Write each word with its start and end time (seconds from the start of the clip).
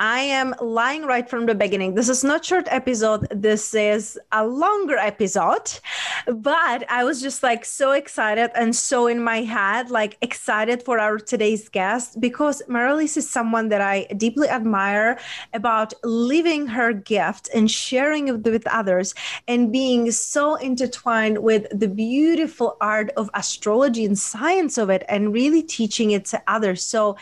I 0.00 0.20
am 0.20 0.54
lying 0.62 1.02
right 1.02 1.28
from 1.28 1.44
the 1.44 1.54
beginning. 1.54 1.94
This 1.94 2.08
is 2.08 2.24
not 2.24 2.42
short 2.42 2.66
episode. 2.70 3.28
This 3.30 3.74
is 3.74 4.18
a 4.32 4.46
longer 4.46 4.96
episode. 4.96 5.78
But 6.26 6.90
I 6.90 7.04
was 7.04 7.20
just 7.20 7.42
like 7.42 7.66
so 7.66 7.92
excited 7.92 8.50
and 8.54 8.74
so 8.74 9.08
in 9.08 9.22
my 9.22 9.42
head, 9.42 9.90
like 9.90 10.16
excited 10.22 10.82
for 10.82 10.98
our 10.98 11.18
today's 11.18 11.68
guest 11.68 12.18
because 12.18 12.62
Marilis 12.66 13.18
is 13.18 13.28
someone 13.28 13.68
that 13.68 13.82
I 13.82 14.06
deeply 14.16 14.48
admire 14.48 15.18
about 15.52 15.92
living 16.02 16.66
her 16.68 16.94
gift 16.94 17.50
and 17.54 17.70
sharing 17.70 18.28
it 18.28 18.42
with 18.42 18.66
others 18.68 19.14
and 19.48 19.70
being 19.70 20.10
so 20.12 20.54
intertwined 20.54 21.42
with 21.42 21.66
the 21.78 21.88
beautiful 21.88 22.78
art 22.80 23.10
of 23.18 23.28
astrology 23.34 24.06
and 24.06 24.18
science 24.18 24.78
of 24.78 24.88
it 24.88 25.04
and 25.10 25.34
really 25.34 25.62
teaching 25.62 26.12
it 26.12 26.24
to 26.26 26.42
others. 26.46 26.82
So, 26.82 27.18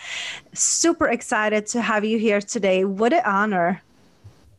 super 0.55 1.09
excited 1.09 1.67
to 1.67 1.81
have 1.81 2.05
you 2.05 2.19
here 2.19 2.41
today. 2.41 2.68
What 2.85 3.13
an 3.13 3.23
honor. 3.25 3.83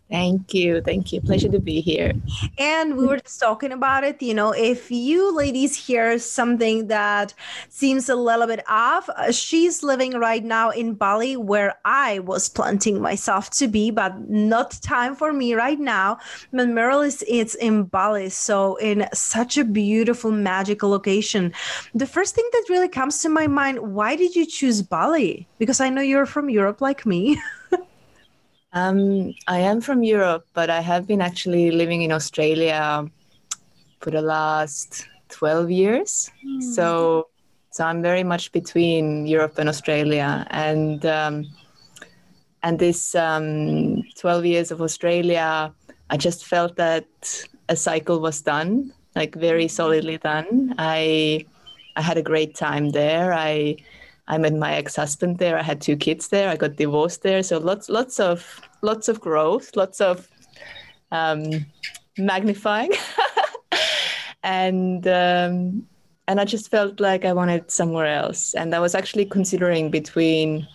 Thank 0.09 0.55
you. 0.55 0.81
Thank 0.81 1.13
you. 1.13 1.21
Pleasure 1.21 1.49
to 1.49 1.59
be 1.59 1.81
here. 1.81 2.13
And 2.57 2.97
we 2.97 3.05
were 3.05 3.19
just 3.19 3.39
talking 3.39 3.71
about 3.71 4.03
it. 4.03 4.19
You 4.23 4.33
know, 4.33 4.52
if 4.52 4.89
you 4.89 5.35
ladies 5.35 5.75
hear 5.75 6.17
something 6.17 6.87
that 6.87 7.35
seems 7.69 8.09
a 8.09 8.15
little 8.15 8.47
bit 8.47 8.63
off, 8.67 9.07
uh, 9.09 9.31
she's 9.31 9.83
living 9.83 10.13
right 10.13 10.43
now 10.43 10.71
in 10.71 10.95
Bali, 10.95 11.37
where 11.37 11.75
I 11.85 12.19
was 12.19 12.49
planting 12.49 12.99
myself 12.99 13.52
to 13.52 13.67
be, 13.67 13.91
but 13.91 14.27
not 14.27 14.71
time 14.81 15.15
for 15.15 15.31
me 15.31 15.53
right 15.53 15.80
now. 15.80 16.17
But 16.52 16.69
Meryl 16.69 17.05
is 17.05 17.23
it's 17.27 17.53
in 17.53 17.83
Bali, 17.83 18.30
so 18.30 18.77
in 18.77 19.08
such 19.14 19.59
a 19.59 19.64
beautiful, 19.64 20.31
magical 20.31 20.89
location. 20.89 21.53
The 21.93 22.08
first 22.08 22.33
thing 22.33 22.49
that 22.53 22.65
really 22.67 22.89
comes 22.89 23.21
to 23.21 23.30
my 23.30 23.45
mind: 23.45 23.93
Why 23.93 24.15
did 24.15 24.36
you 24.36 24.47
choose 24.47 24.81
Bali? 24.81 25.47
Because 25.59 25.80
I 25.80 25.89
know 25.89 26.02
you're 26.02 26.26
from 26.26 26.49
Europe, 26.49 26.81
like 26.81 27.05
me. 27.05 27.39
Um, 28.71 29.33
I 29.47 29.59
am 29.59 29.81
from 29.81 30.03
Europe, 30.03 30.45
but 30.53 30.69
I 30.69 30.81
have 30.81 31.07
been 31.07 31.21
actually 31.21 31.71
living 31.71 32.03
in 32.03 32.11
Australia 32.11 33.05
for 33.99 34.11
the 34.11 34.21
last 34.21 35.07
12 35.30 35.71
years. 35.71 36.31
Mm. 36.45 36.61
So, 36.61 37.27
so 37.71 37.83
I'm 37.83 38.02
very 38.02 38.23
much 38.23 38.52
between 38.52 39.25
Europe 39.25 39.58
and 39.58 39.67
Australia. 39.69 40.45
And, 40.52 41.03
um, 41.05 41.45
and 42.61 42.77
this 42.77 43.15
um, 43.15 44.03
12 44.19 44.45
years 44.45 44.71
of 44.71 44.81
Australia, 44.81 45.73
I 46.09 46.17
just 46.17 46.45
felt 46.45 46.75
that 46.75 47.08
a 47.69 47.75
cycle 47.75 48.19
was 48.19 48.41
done, 48.41 48.93
like 49.15 49.35
very 49.35 49.67
solidly 49.67 50.17
done. 50.17 50.75
I, 50.77 51.45
I 51.95 52.02
had 52.02 52.17
a 52.17 52.23
great 52.23 52.55
time 52.55 52.89
there. 52.89 53.33
I, 53.33 53.77
I 54.29 54.37
met 54.37 54.53
my 54.53 54.73
ex-husband 54.73 55.39
there. 55.39 55.57
I 55.57 55.63
had 55.63 55.81
two 55.81 55.97
kids 55.97 56.29
there. 56.29 56.49
I 56.49 56.55
got 56.55 56.75
divorced 56.75 57.23
there. 57.23 57.43
So 57.43 57.57
lots, 57.57 57.89
lots 57.89 58.19
of, 58.19 58.61
lots 58.81 59.09
of 59.09 59.19
growth, 59.19 59.75
lots 59.75 59.99
of 59.99 60.29
um, 61.11 61.65
magnifying, 62.17 62.91
and 64.43 65.07
um, 65.07 65.87
and 66.27 66.39
I 66.39 66.45
just 66.45 66.69
felt 66.69 66.99
like 66.99 67.25
I 67.25 67.33
wanted 67.33 67.71
somewhere 67.71 68.05
else. 68.05 68.53
And 68.53 68.75
I 68.75 68.79
was 68.79 68.93
actually 68.93 69.25
considering 69.25 69.89
between 69.89 70.67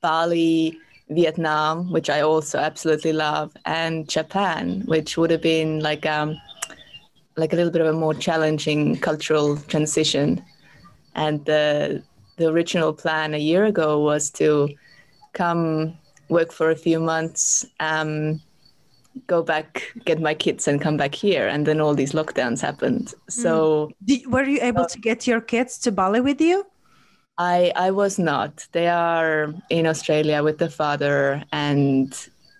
Bali, 0.00 0.76
Vietnam, 1.10 1.92
which 1.92 2.10
I 2.10 2.22
also 2.22 2.58
absolutely 2.58 3.12
love, 3.12 3.56
and 3.64 4.08
Japan, 4.08 4.82
which 4.86 5.16
would 5.16 5.30
have 5.30 5.42
been 5.42 5.80
like 5.80 6.06
um, 6.06 6.36
like 7.36 7.52
a 7.52 7.56
little 7.56 7.70
bit 7.72 7.82
of 7.82 7.88
a 7.88 7.92
more 7.92 8.14
challenging 8.14 8.98
cultural 8.98 9.56
transition. 9.68 10.44
And 11.14 11.44
the 11.44 12.02
the 12.36 12.48
original 12.48 12.92
plan 12.92 13.34
a 13.34 13.38
year 13.38 13.64
ago 13.64 14.00
was 14.00 14.30
to 14.30 14.68
come 15.32 15.96
work 16.28 16.52
for 16.52 16.70
a 16.70 16.76
few 16.76 17.00
months, 17.00 17.64
um, 17.80 18.40
go 19.26 19.42
back, 19.42 19.92
get 20.04 20.20
my 20.20 20.34
kids, 20.34 20.66
and 20.66 20.80
come 20.80 20.96
back 20.96 21.14
here. 21.14 21.46
And 21.46 21.66
then 21.66 21.80
all 21.80 21.94
these 21.94 22.12
lockdowns 22.12 22.60
happened. 22.60 23.14
So, 23.28 23.90
mm. 24.06 24.26
were 24.26 24.44
you 24.44 24.60
able 24.62 24.82
uh, 24.82 24.88
to 24.88 24.98
get 24.98 25.26
your 25.26 25.40
kids 25.40 25.78
to 25.80 25.92
Bali 25.92 26.20
with 26.20 26.40
you? 26.40 26.66
I 27.38 27.72
I 27.74 27.90
was 27.90 28.18
not. 28.18 28.66
They 28.72 28.88
are 28.88 29.52
in 29.70 29.86
Australia 29.86 30.42
with 30.42 30.58
the 30.58 30.70
father, 30.70 31.42
and 31.52 32.12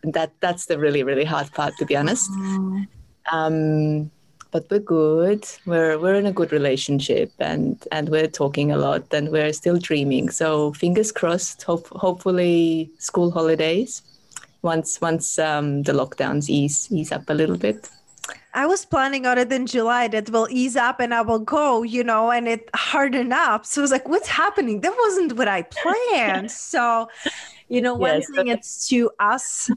that 0.03 0.33
that's 0.41 0.67
the 0.67 0.79
really 0.79 1.03
really 1.03 1.25
hard 1.25 1.53
part, 1.53 1.75
to 1.79 1.87
be 1.87 1.97
honest. 1.97 2.29
Oh. 2.33 2.85
Um, 3.33 4.11
but 4.55 4.71
we're 4.71 4.79
good. 4.79 5.45
We're 5.67 5.99
we're 5.99 6.15
in 6.15 6.27
a 6.27 6.33
good 6.33 6.53
relationship, 6.53 7.33
and 7.41 7.77
and 7.91 8.09
we're 8.09 8.29
talking 8.29 8.71
a 8.71 8.79
lot, 8.79 9.13
and 9.13 9.31
we're 9.31 9.53
still 9.53 9.79
dreaming. 9.79 10.31
So 10.31 10.73
fingers 10.75 11.11
crossed. 11.11 11.65
Hope 11.65 11.89
hopefully 11.89 12.89
school 12.99 13.33
holidays, 13.33 14.03
once 14.63 15.01
once 15.01 15.41
um, 15.41 15.83
the 15.83 15.93
lockdowns 15.93 16.49
ease 16.49 16.87
ease 16.93 17.11
up 17.11 17.29
a 17.29 17.35
little 17.35 17.57
bit. 17.57 17.91
I 18.55 18.67
was 18.67 18.85
planning 18.87 19.27
on 19.27 19.39
it 19.39 19.53
in 19.53 19.67
July 19.67 20.07
that 20.09 20.31
will 20.31 20.47
ease 20.49 20.77
up 20.77 21.01
and 21.01 21.13
I 21.13 21.23
will 21.23 21.41
go, 21.41 21.83
you 21.83 22.05
know, 22.05 22.31
and 22.31 22.47
it 22.47 22.71
hardened 22.73 23.33
up. 23.33 23.67
So 23.67 23.81
I 23.81 23.83
was 23.83 23.91
like, 23.91 24.09
what's 24.09 24.29
happening? 24.29 24.81
That 24.81 24.95
wasn't 24.97 25.33
what 25.33 25.49
I 25.49 25.63
planned. 25.63 26.51
so, 26.73 27.09
you 27.69 27.83
know, 27.83 27.95
one 27.95 28.21
yes, 28.21 28.31
thing 28.31 28.47
it's 28.47 28.89
to 28.91 29.11
us 29.19 29.69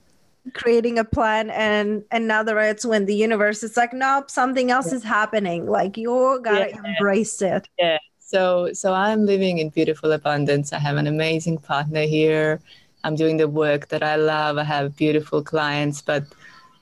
creating 0.53 0.99
a 0.99 1.03
plan 1.03 1.49
and 1.49 2.03
another 2.11 2.59
it's 2.59 2.85
when 2.85 3.05
the 3.05 3.15
universe 3.15 3.63
is 3.63 3.77
like 3.77 3.93
nope 3.93 4.29
something 4.29 4.71
else 4.71 4.91
is 4.91 5.03
happening. 5.03 5.65
Like 5.67 5.97
you 5.97 6.39
gotta 6.43 6.69
yeah. 6.69 6.81
embrace 6.85 7.41
it. 7.41 7.67
Yeah. 7.77 7.97
So 8.19 8.73
so 8.73 8.93
i'm 8.93 9.25
living 9.25 9.59
in 9.59 9.69
beautiful 9.69 10.11
abundance. 10.11 10.73
I 10.73 10.79
have 10.79 10.97
an 10.97 11.07
amazing 11.07 11.57
partner 11.59 12.03
here. 12.03 12.59
I'm 13.03 13.15
doing 13.15 13.37
the 13.37 13.47
work 13.47 13.87
that 13.89 14.03
i 14.03 14.15
love. 14.15 14.57
I 14.57 14.63
have 14.63 14.95
beautiful 14.95 15.43
clients 15.43 16.01
but 16.01 16.23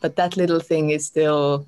but 0.02 0.16
that 0.16 0.38
little 0.38 0.60
thing 0.60 0.90
is 0.90 1.06
still 1.06 1.68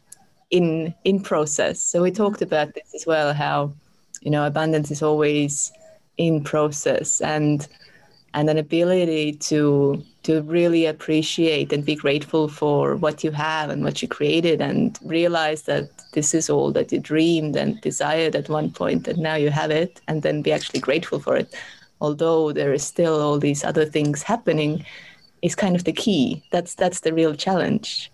in 0.50 0.94
in 1.04 1.20
process. 1.22 1.82
So 1.82 2.02
we 2.02 2.12
talked 2.12 2.38
mm-hmm. 2.38 2.54
about 2.54 2.74
this 2.74 2.94
as 2.96 3.06
well 3.06 3.34
how 3.34 3.74
you 4.22 4.32
know 4.32 4.46
abundance 4.46 4.92
is 4.92 5.02
always 5.02 5.72
in 6.18 6.44
process. 6.44 7.22
And 7.22 7.68
and 8.34 8.50
an 8.50 8.58
ability 8.58 9.34
to 9.34 10.04
to 10.24 10.42
really 10.42 10.86
appreciate 10.86 11.72
and 11.72 11.86
be 11.86 11.96
grateful 11.96 12.50
for 12.50 12.98
what 12.98 13.24
you 13.24 13.32
have 13.32 13.70
and 13.70 13.84
what 13.84 14.02
you 14.02 14.08
created 14.08 14.60
and 14.60 15.00
realize 15.04 15.62
that 15.64 15.90
this 16.12 16.34
is 16.34 16.50
all 16.50 16.72
that 16.72 16.92
you 16.92 17.00
dreamed 17.00 17.56
and 17.56 17.80
desired 17.80 18.36
at 18.36 18.50
one 18.50 18.70
point 18.70 19.08
and 19.08 19.20
now 19.20 19.36
you 19.36 19.50
have 19.50 19.72
it 19.72 20.02
and 20.10 20.24
then 20.24 20.42
be 20.42 20.52
actually 20.52 20.82
grateful 20.82 21.20
for 21.20 21.38
it. 21.38 21.56
Although 22.02 22.52
there 22.52 22.74
is 22.74 22.84
still 22.84 23.22
all 23.22 23.40
these 23.40 23.64
other 23.64 23.86
things 23.86 24.22
happening 24.22 24.86
is 25.42 25.56
kind 25.56 25.76
of 25.76 25.86
the 25.86 25.94
key. 25.94 26.44
That's 26.52 26.76
that's 26.76 27.00
the 27.00 27.14
real 27.14 27.34
challenge 27.34 28.12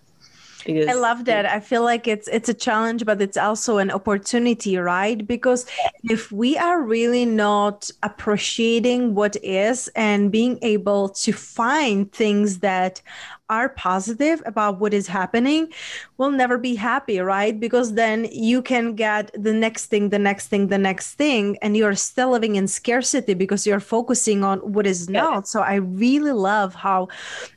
Because 0.64 0.88
I 0.88 0.94
love 0.94 1.24
that. 1.26 1.46
I 1.46 1.60
feel 1.60 1.82
like 1.82 2.08
it's 2.08 2.28
it's 2.28 2.48
a 2.48 2.54
challenge, 2.54 3.04
but 3.04 3.20
it's 3.20 3.36
also 3.36 3.78
an 3.78 3.90
opportunity, 3.90 4.76
right? 4.76 5.26
Because 5.26 5.66
if 6.04 6.32
we 6.32 6.56
are 6.56 6.82
really 6.82 7.26
not 7.26 7.90
appreciating 8.02 9.14
what 9.14 9.36
is 9.42 9.88
and 9.94 10.32
being 10.32 10.58
able 10.62 11.10
to 11.10 11.32
find 11.32 12.10
things 12.12 12.60
that 12.60 13.02
are 13.50 13.68
positive 13.70 14.42
about 14.46 14.80
what 14.80 14.94
is 14.94 15.06
happening 15.06 15.68
will 16.16 16.30
never 16.30 16.56
be 16.58 16.74
happy 16.74 17.18
right? 17.20 17.58
Because 17.58 17.94
then 17.94 18.28
you 18.32 18.62
can 18.62 18.94
get 18.94 19.30
the 19.34 19.52
next 19.52 19.86
thing 19.86 20.08
the 20.08 20.18
next 20.18 20.48
thing 20.48 20.68
the 20.68 20.78
next 20.78 21.14
thing 21.14 21.58
and 21.62 21.76
you're 21.76 21.94
still 21.94 22.30
living 22.30 22.56
in 22.56 22.66
scarcity 22.68 23.34
because 23.34 23.66
you're 23.66 23.80
focusing 23.80 24.44
on 24.44 24.58
what 24.60 24.86
is 24.86 25.08
not. 25.08 25.46
So 25.48 25.60
i 25.60 25.74
really 25.74 26.32
love 26.32 26.74
how 26.74 27.08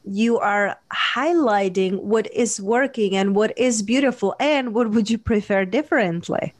you 0.04 0.38
are 0.40 0.78
highlighting 0.92 2.02
what 2.02 2.32
is 2.34 2.62
working 2.62 3.16
and 3.16 3.36
what 3.36 3.58
is 3.58 3.82
beautiful 3.82 4.36
and 4.40 4.74
what 4.74 4.92
would 4.92 5.10
you 5.10 5.18
prefer 5.18 5.66
differently 5.66 6.54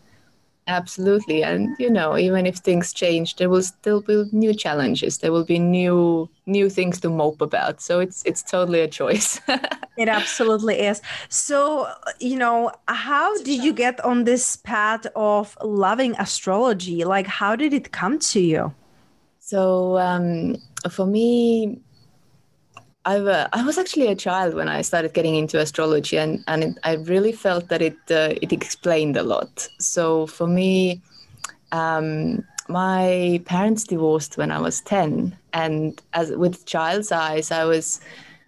Absolutely. 0.68 1.44
And 1.44 1.76
you 1.80 1.90
know, 1.90 2.18
even 2.18 2.46
if 2.46 2.58
things 2.58 2.94
change, 2.94 3.38
there 3.38 3.50
will 3.50 3.64
still 3.64 4.02
be 4.02 4.26
new 4.34 4.54
challenges. 4.54 5.20
There 5.20 5.32
will 5.32 5.46
be 5.46 5.60
new 5.60 6.30
new 6.46 6.70
things 6.70 7.00
to 7.02 7.10
mope 7.10 7.42
about. 7.42 7.82
So 7.82 8.02
it's 8.02 8.22
it's 8.26 8.44
totally 8.44 8.82
a 8.82 8.88
choice. 8.88 9.40
it 9.98 10.10
absolutely 10.10 10.80
is. 10.82 11.02
So, 11.30 11.88
you 12.20 12.38
know, 12.38 12.72
how 12.90 13.38
did 13.44 13.64
you 13.64 13.72
get 13.72 14.04
on 14.04 14.26
this 14.26 14.58
path 14.58 15.08
of 15.16 15.58
loving 15.64 16.16
astrology? 16.20 17.06
Like 17.06 17.28
how 17.28 17.56
did 17.56 17.74
it 17.74 17.94
come 17.94 18.20
to 18.20 18.42
you? 18.42 18.74
So, 19.40 19.98
um 19.98 20.58
for 20.92 21.06
me, 21.06 21.80
I, 23.08 23.48
I 23.54 23.64
was 23.64 23.78
actually 23.78 24.08
a 24.08 24.16
child 24.16 24.54
when 24.54 24.68
I 24.68 24.82
started 24.82 25.14
getting 25.14 25.36
into 25.36 25.60
astrology, 25.60 26.18
and, 26.18 26.44
and 26.48 26.64
it, 26.64 26.78
I 26.84 26.96
really 26.96 27.32
felt 27.32 27.70
that 27.70 27.82
it 27.82 27.98
uh, 28.12 28.34
it 28.42 28.52
explained 28.52 29.16
a 29.16 29.24
lot. 29.24 29.70
So 29.80 30.28
for 30.28 30.46
me, 30.46 31.02
um, 31.72 32.44
my 32.68 33.42
parents 33.46 33.86
divorced 33.86 34.38
when 34.38 34.52
I 34.52 34.60
was 34.60 34.82
ten, 34.82 35.38
and 35.54 36.02
as 36.12 36.32
with 36.32 36.66
child's 36.66 37.14
eyes, 37.14 37.50
I 37.50 37.64
was 37.64 38.02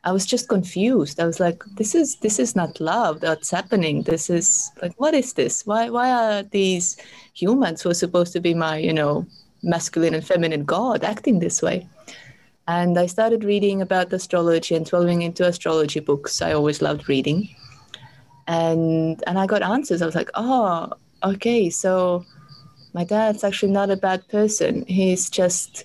I 0.03 0.11
was 0.11 0.25
just 0.25 0.49
confused. 0.49 1.21
I 1.21 1.25
was 1.25 1.39
like, 1.39 1.63
this 1.77 1.95
is 1.95 2.17
this 2.17 2.37
is 2.37 2.53
not 2.53 2.81
love. 2.81 3.23
What's 3.23 3.51
happening? 3.51 4.03
This 4.03 4.29
is 4.29 4.71
like, 4.81 4.93
what 4.99 5.13
is 5.13 5.33
this? 5.33 5.65
Why 5.65 5.89
why 5.89 6.11
are 6.11 6.43
these 6.43 6.97
humans 7.33 7.81
who 7.81 7.91
are 7.91 8.01
supposed 8.05 8.33
to 8.33 8.41
be 8.41 8.53
my 8.53 8.75
you 8.77 8.93
know 8.93 9.25
masculine 9.63 10.15
and 10.15 10.25
feminine 10.25 10.65
god 10.65 11.05
acting 11.05 11.39
this 11.39 11.61
way? 11.61 11.87
And 12.69 12.99
I 12.99 13.07
started 13.07 13.43
reading 13.43 13.81
about 13.81 14.13
astrology 14.13 14.75
and 14.75 14.85
delving 14.85 15.23
into 15.23 15.43
astrology 15.43 16.01
books. 16.01 16.39
I 16.39 16.53
always 16.53 16.83
loved 16.83 17.09
reading. 17.09 17.49
And 18.45 19.23
and 19.25 19.39
I 19.39 19.47
got 19.47 19.63
answers. 19.63 20.03
I 20.03 20.05
was 20.05 20.13
like, 20.13 20.29
oh, 20.35 20.93
okay, 21.23 21.71
so 21.71 22.23
my 22.93 23.03
dad's 23.03 23.43
actually 23.43 23.71
not 23.71 23.89
a 23.89 23.97
bad 23.97 24.27
person. 24.27 24.85
He's 24.85 25.31
just 25.31 25.83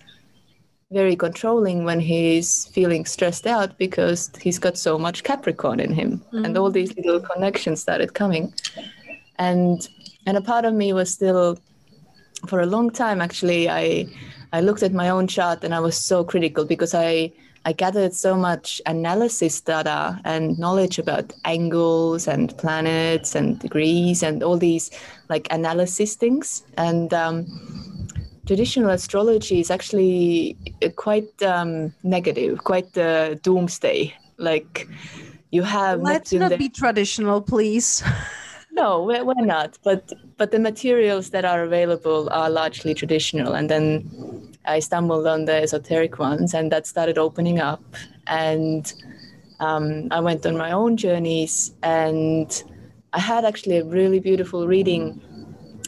very 0.92 1.16
controlling 1.16 1.84
when 1.84 2.00
he's 2.00 2.66
feeling 2.66 3.06
stressed 3.06 3.46
out 3.46 3.78
because 3.78 4.30
he's 4.38 4.58
got 4.58 4.76
so 4.76 4.98
much 4.98 5.24
Capricorn 5.24 5.80
in 5.80 5.94
him. 5.94 6.18
Mm-hmm. 6.18 6.44
And 6.44 6.58
all 6.58 6.70
these 6.70 6.94
little 6.98 7.20
connections 7.20 7.80
started 7.80 8.12
coming. 8.12 8.52
And 9.38 9.88
and 10.26 10.36
a 10.36 10.42
part 10.42 10.66
of 10.66 10.74
me 10.74 10.92
was 10.92 11.10
still 11.10 11.58
for 12.46 12.60
a 12.60 12.66
long 12.66 12.90
time 12.90 13.22
actually 13.22 13.70
I 13.70 14.06
I 14.54 14.60
looked 14.60 14.84
at 14.84 14.92
my 14.92 15.08
own 15.08 15.26
chart 15.26 15.64
and 15.64 15.74
I 15.74 15.80
was 15.80 15.96
so 15.96 16.22
critical 16.22 16.64
because 16.64 16.94
I 16.94 17.32
I 17.66 17.72
gathered 17.72 18.14
so 18.14 18.36
much 18.36 18.80
analysis 18.86 19.60
data 19.60 20.20
and 20.24 20.56
knowledge 20.58 21.00
about 21.00 21.32
angles 21.44 22.28
and 22.28 22.56
planets 22.56 23.34
and 23.34 23.58
degrees 23.58 24.22
and 24.22 24.44
all 24.44 24.56
these 24.56 24.92
like 25.28 25.48
analysis 25.50 26.14
things. 26.14 26.62
And 26.76 27.12
um, 27.12 27.46
traditional 28.46 28.90
astrology 28.90 29.58
is 29.58 29.72
actually 29.72 30.56
quite 30.94 31.42
um, 31.42 31.92
negative, 32.04 32.62
quite 32.62 32.96
uh, 32.96 33.34
doomsday. 33.42 34.14
Like 34.36 34.86
you 35.50 35.62
have. 35.64 36.00
Let's 36.00 36.30
Neptune 36.30 36.40
not 36.40 36.48
there. 36.50 36.58
be 36.58 36.68
traditional, 36.68 37.42
please. 37.42 38.04
no, 38.74 39.02
we're, 39.02 39.24
we're 39.24 39.46
not. 39.46 39.78
But 39.82 40.12
but 40.36 40.50
the 40.50 40.58
materials 40.58 41.30
that 41.30 41.44
are 41.44 41.62
available 41.62 42.28
are 42.30 42.50
largely 42.50 42.92
traditional, 42.94 43.54
and 43.54 43.70
then 43.70 44.52
I 44.66 44.80
stumbled 44.80 45.26
on 45.26 45.44
the 45.44 45.62
esoteric 45.62 46.18
ones, 46.18 46.54
and 46.54 46.70
that 46.72 46.86
started 46.86 47.16
opening 47.18 47.60
up. 47.60 47.82
And 48.26 48.92
um, 49.60 50.08
I 50.10 50.20
went 50.20 50.44
on 50.46 50.56
my 50.56 50.72
own 50.72 50.96
journeys, 50.96 51.72
and 51.82 52.62
I 53.12 53.20
had 53.20 53.44
actually 53.44 53.78
a 53.78 53.84
really 53.84 54.18
beautiful 54.18 54.66
reading, 54.66 55.20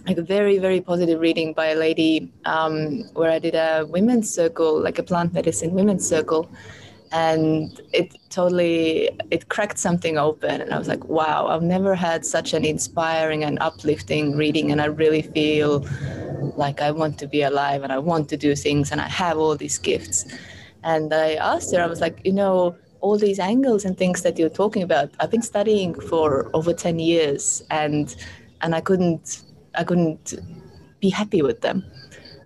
like 0.06 0.18
a 0.18 0.22
very, 0.22 0.58
very 0.58 0.80
positive 0.80 1.20
reading 1.20 1.52
by 1.54 1.66
a 1.66 1.74
lady, 1.74 2.32
um, 2.44 3.02
where 3.14 3.30
I 3.30 3.40
did 3.40 3.54
a 3.54 3.84
women's 3.88 4.32
circle, 4.32 4.80
like 4.80 4.98
a 4.98 5.02
plant 5.02 5.32
medicine 5.32 5.72
women's 5.72 6.08
circle, 6.08 6.48
and 7.12 7.80
it 7.92 8.16
totally 8.30 9.10
it 9.30 9.48
cracked 9.48 9.78
something 9.78 10.18
open, 10.18 10.60
and 10.60 10.72
I 10.74 10.78
was 10.78 10.88
like, 10.88 11.04
wow, 11.04 11.46
I've 11.48 11.62
never 11.62 11.94
had 11.94 12.24
such 12.24 12.54
an 12.54 12.64
inspiring 12.64 13.44
and 13.44 13.58
uplifting 13.60 14.36
reading, 14.36 14.72
and 14.72 14.80
I 14.80 14.86
really 14.86 15.22
feel 15.22 15.84
like 16.56 16.80
I 16.80 16.90
want 16.90 17.18
to 17.18 17.26
be 17.26 17.42
alive 17.42 17.82
and 17.82 17.92
I 17.92 17.98
want 17.98 18.28
to 18.30 18.36
do 18.36 18.54
things 18.54 18.92
and 18.92 19.00
I 19.00 19.08
have 19.08 19.38
all 19.38 19.56
these 19.56 19.78
gifts. 19.78 20.24
And 20.84 21.12
I 21.12 21.34
asked 21.34 21.74
her, 21.74 21.82
I 21.82 21.86
was 21.86 22.00
like, 22.00 22.20
you 22.24 22.32
know, 22.32 22.76
all 23.00 23.18
these 23.18 23.38
angles 23.38 23.84
and 23.84 23.96
things 23.96 24.22
that 24.22 24.38
you're 24.38 24.48
talking 24.48 24.82
about, 24.82 25.10
I've 25.20 25.30
been 25.30 25.42
studying 25.42 25.94
for 25.94 26.50
over 26.54 26.72
10 26.72 26.98
years 26.98 27.62
and 27.70 28.14
and 28.62 28.74
I 28.74 28.80
couldn't 28.80 29.42
I 29.74 29.84
couldn't 29.84 30.34
be 31.00 31.10
happy 31.10 31.42
with 31.42 31.60
them. 31.60 31.84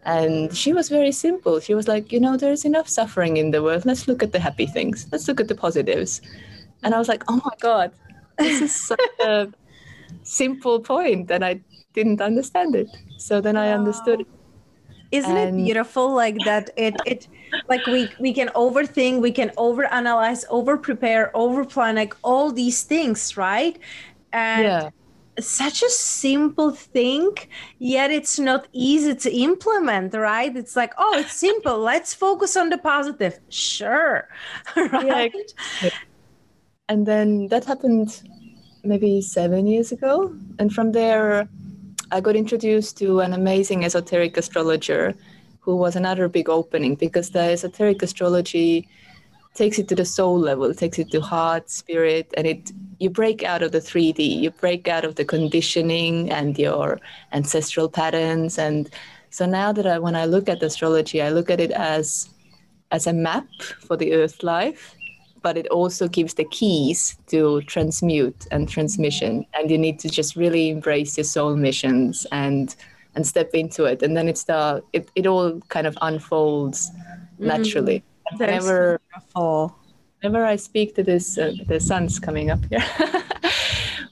And 0.04 0.56
she 0.56 0.72
was 0.72 0.88
very 0.88 1.12
simple. 1.12 1.60
She 1.60 1.74
was 1.74 1.86
like, 1.86 2.10
you 2.10 2.20
know, 2.20 2.36
there's 2.36 2.64
enough 2.64 2.88
suffering 2.88 3.36
in 3.36 3.50
the 3.50 3.62
world. 3.62 3.84
Let's 3.84 4.08
look 4.08 4.22
at 4.22 4.32
the 4.32 4.40
happy 4.40 4.66
things. 4.66 5.06
Let's 5.12 5.28
look 5.28 5.40
at 5.40 5.48
the 5.48 5.54
positives. 5.54 6.22
And 6.82 6.94
I 6.94 6.98
was 6.98 7.08
like, 7.08 7.22
oh 7.28 7.40
my 7.44 7.56
God, 7.60 7.92
this 8.38 8.62
is 8.62 8.74
such 8.88 9.00
a 9.20 9.48
simple 10.22 10.80
point, 10.80 11.30
and 11.30 11.44
I 11.44 11.60
didn't 11.92 12.20
understand 12.22 12.74
it. 12.74 12.88
So 13.18 13.40
then 13.40 13.56
I 13.56 13.72
understood. 13.72 14.24
Isn't 15.10 15.36
and... 15.36 15.60
it 15.60 15.64
beautiful 15.64 16.14
like 16.14 16.36
that? 16.46 16.70
It 16.76 16.96
it 17.04 17.28
like 17.68 17.84
we 17.86 18.08
we 18.18 18.32
can 18.32 18.48
overthink, 18.54 19.20
we 19.20 19.32
can 19.32 19.50
overanalyze, 19.58 20.44
over 20.48 20.78
prepare, 20.78 21.30
over 21.36 21.64
plan, 21.64 21.96
like 21.96 22.16
all 22.22 22.52
these 22.52 22.84
things, 22.84 23.36
right? 23.36 23.76
And 24.32 24.64
yeah 24.64 24.90
such 25.48 25.82
a 25.82 25.90
simple 25.90 26.70
thing 26.70 27.34
yet 27.78 28.10
it's 28.10 28.38
not 28.38 28.68
easy 28.72 29.14
to 29.14 29.30
implement 29.32 30.14
right? 30.14 30.56
It's 30.56 30.76
like 30.76 30.92
oh 30.98 31.18
it's 31.18 31.34
simple. 31.48 31.78
Let's 31.78 32.14
focus 32.14 32.56
on 32.56 32.70
the 32.70 32.78
positive. 32.78 33.40
Sure. 33.48 34.28
Right? 34.76 35.32
yeah. 35.82 35.90
and 36.88 37.06
then 37.06 37.48
that 37.48 37.64
happened 37.64 38.22
maybe 38.82 39.20
seven 39.20 39.66
years 39.66 39.92
ago. 39.92 40.34
And 40.58 40.72
from 40.72 40.92
there 40.92 41.48
I 42.12 42.20
got 42.20 42.34
introduced 42.34 42.98
to 42.98 43.20
an 43.20 43.32
amazing 43.32 43.84
esoteric 43.84 44.36
astrologer 44.36 45.14
who 45.60 45.76
was 45.76 45.94
another 45.94 46.28
big 46.28 46.48
opening 46.48 46.94
because 46.96 47.30
the 47.30 47.40
esoteric 47.40 48.02
astrology 48.02 48.88
takes 49.54 49.78
it 49.78 49.88
to 49.88 49.94
the 49.94 50.04
soul 50.04 50.38
level, 50.38 50.72
takes 50.74 50.98
it 50.98 51.10
to 51.10 51.20
heart, 51.20 51.70
spirit, 51.70 52.32
and 52.36 52.46
it 52.46 52.72
you 53.00 53.10
break 53.10 53.42
out 53.42 53.62
of 53.62 53.72
the 53.72 53.80
3D, 53.80 54.40
you 54.40 54.50
break 54.50 54.86
out 54.86 55.04
of 55.04 55.16
the 55.16 55.24
conditioning 55.24 56.30
and 56.30 56.58
your 56.58 57.00
ancestral 57.32 57.88
patterns. 57.88 58.58
And 58.58 58.88
so 59.30 59.46
now 59.46 59.72
that 59.72 59.86
I 59.86 59.98
when 59.98 60.14
I 60.14 60.26
look 60.26 60.48
at 60.48 60.62
astrology, 60.62 61.20
I 61.20 61.30
look 61.30 61.50
at 61.50 61.60
it 61.60 61.72
as 61.72 62.28
as 62.92 63.06
a 63.06 63.12
map 63.12 63.48
for 63.80 63.96
the 63.96 64.12
earth 64.12 64.42
life 64.42 64.94
but 65.42 65.56
it 65.56 65.66
also 65.68 66.08
gives 66.08 66.34
the 66.34 66.44
keys 66.44 67.16
to 67.26 67.62
transmute 67.62 68.46
and 68.50 68.68
transmission 68.68 69.46
and 69.54 69.70
you 69.70 69.78
need 69.78 69.98
to 69.98 70.08
just 70.08 70.36
really 70.36 70.70
embrace 70.70 71.16
your 71.16 71.24
soul 71.24 71.56
missions 71.56 72.26
and 72.32 72.76
and 73.14 73.26
step 73.26 73.50
into 73.54 73.84
it 73.84 74.02
and 74.02 74.16
then 74.16 74.28
it's 74.28 74.44
the 74.44 74.82
it, 74.92 75.10
it 75.14 75.26
all 75.26 75.60
kind 75.68 75.86
of 75.86 75.96
unfolds 76.02 76.90
mm-hmm. 76.90 77.46
naturally 77.46 78.02
mm, 78.32 78.38
whenever 78.38 79.00
whenever 80.20 80.44
i 80.44 80.56
speak 80.56 80.94
to 80.94 81.02
this 81.02 81.38
uh, 81.38 81.52
the 81.66 81.80
sun's 81.80 82.18
coming 82.18 82.50
up 82.50 82.64
here 82.70 82.84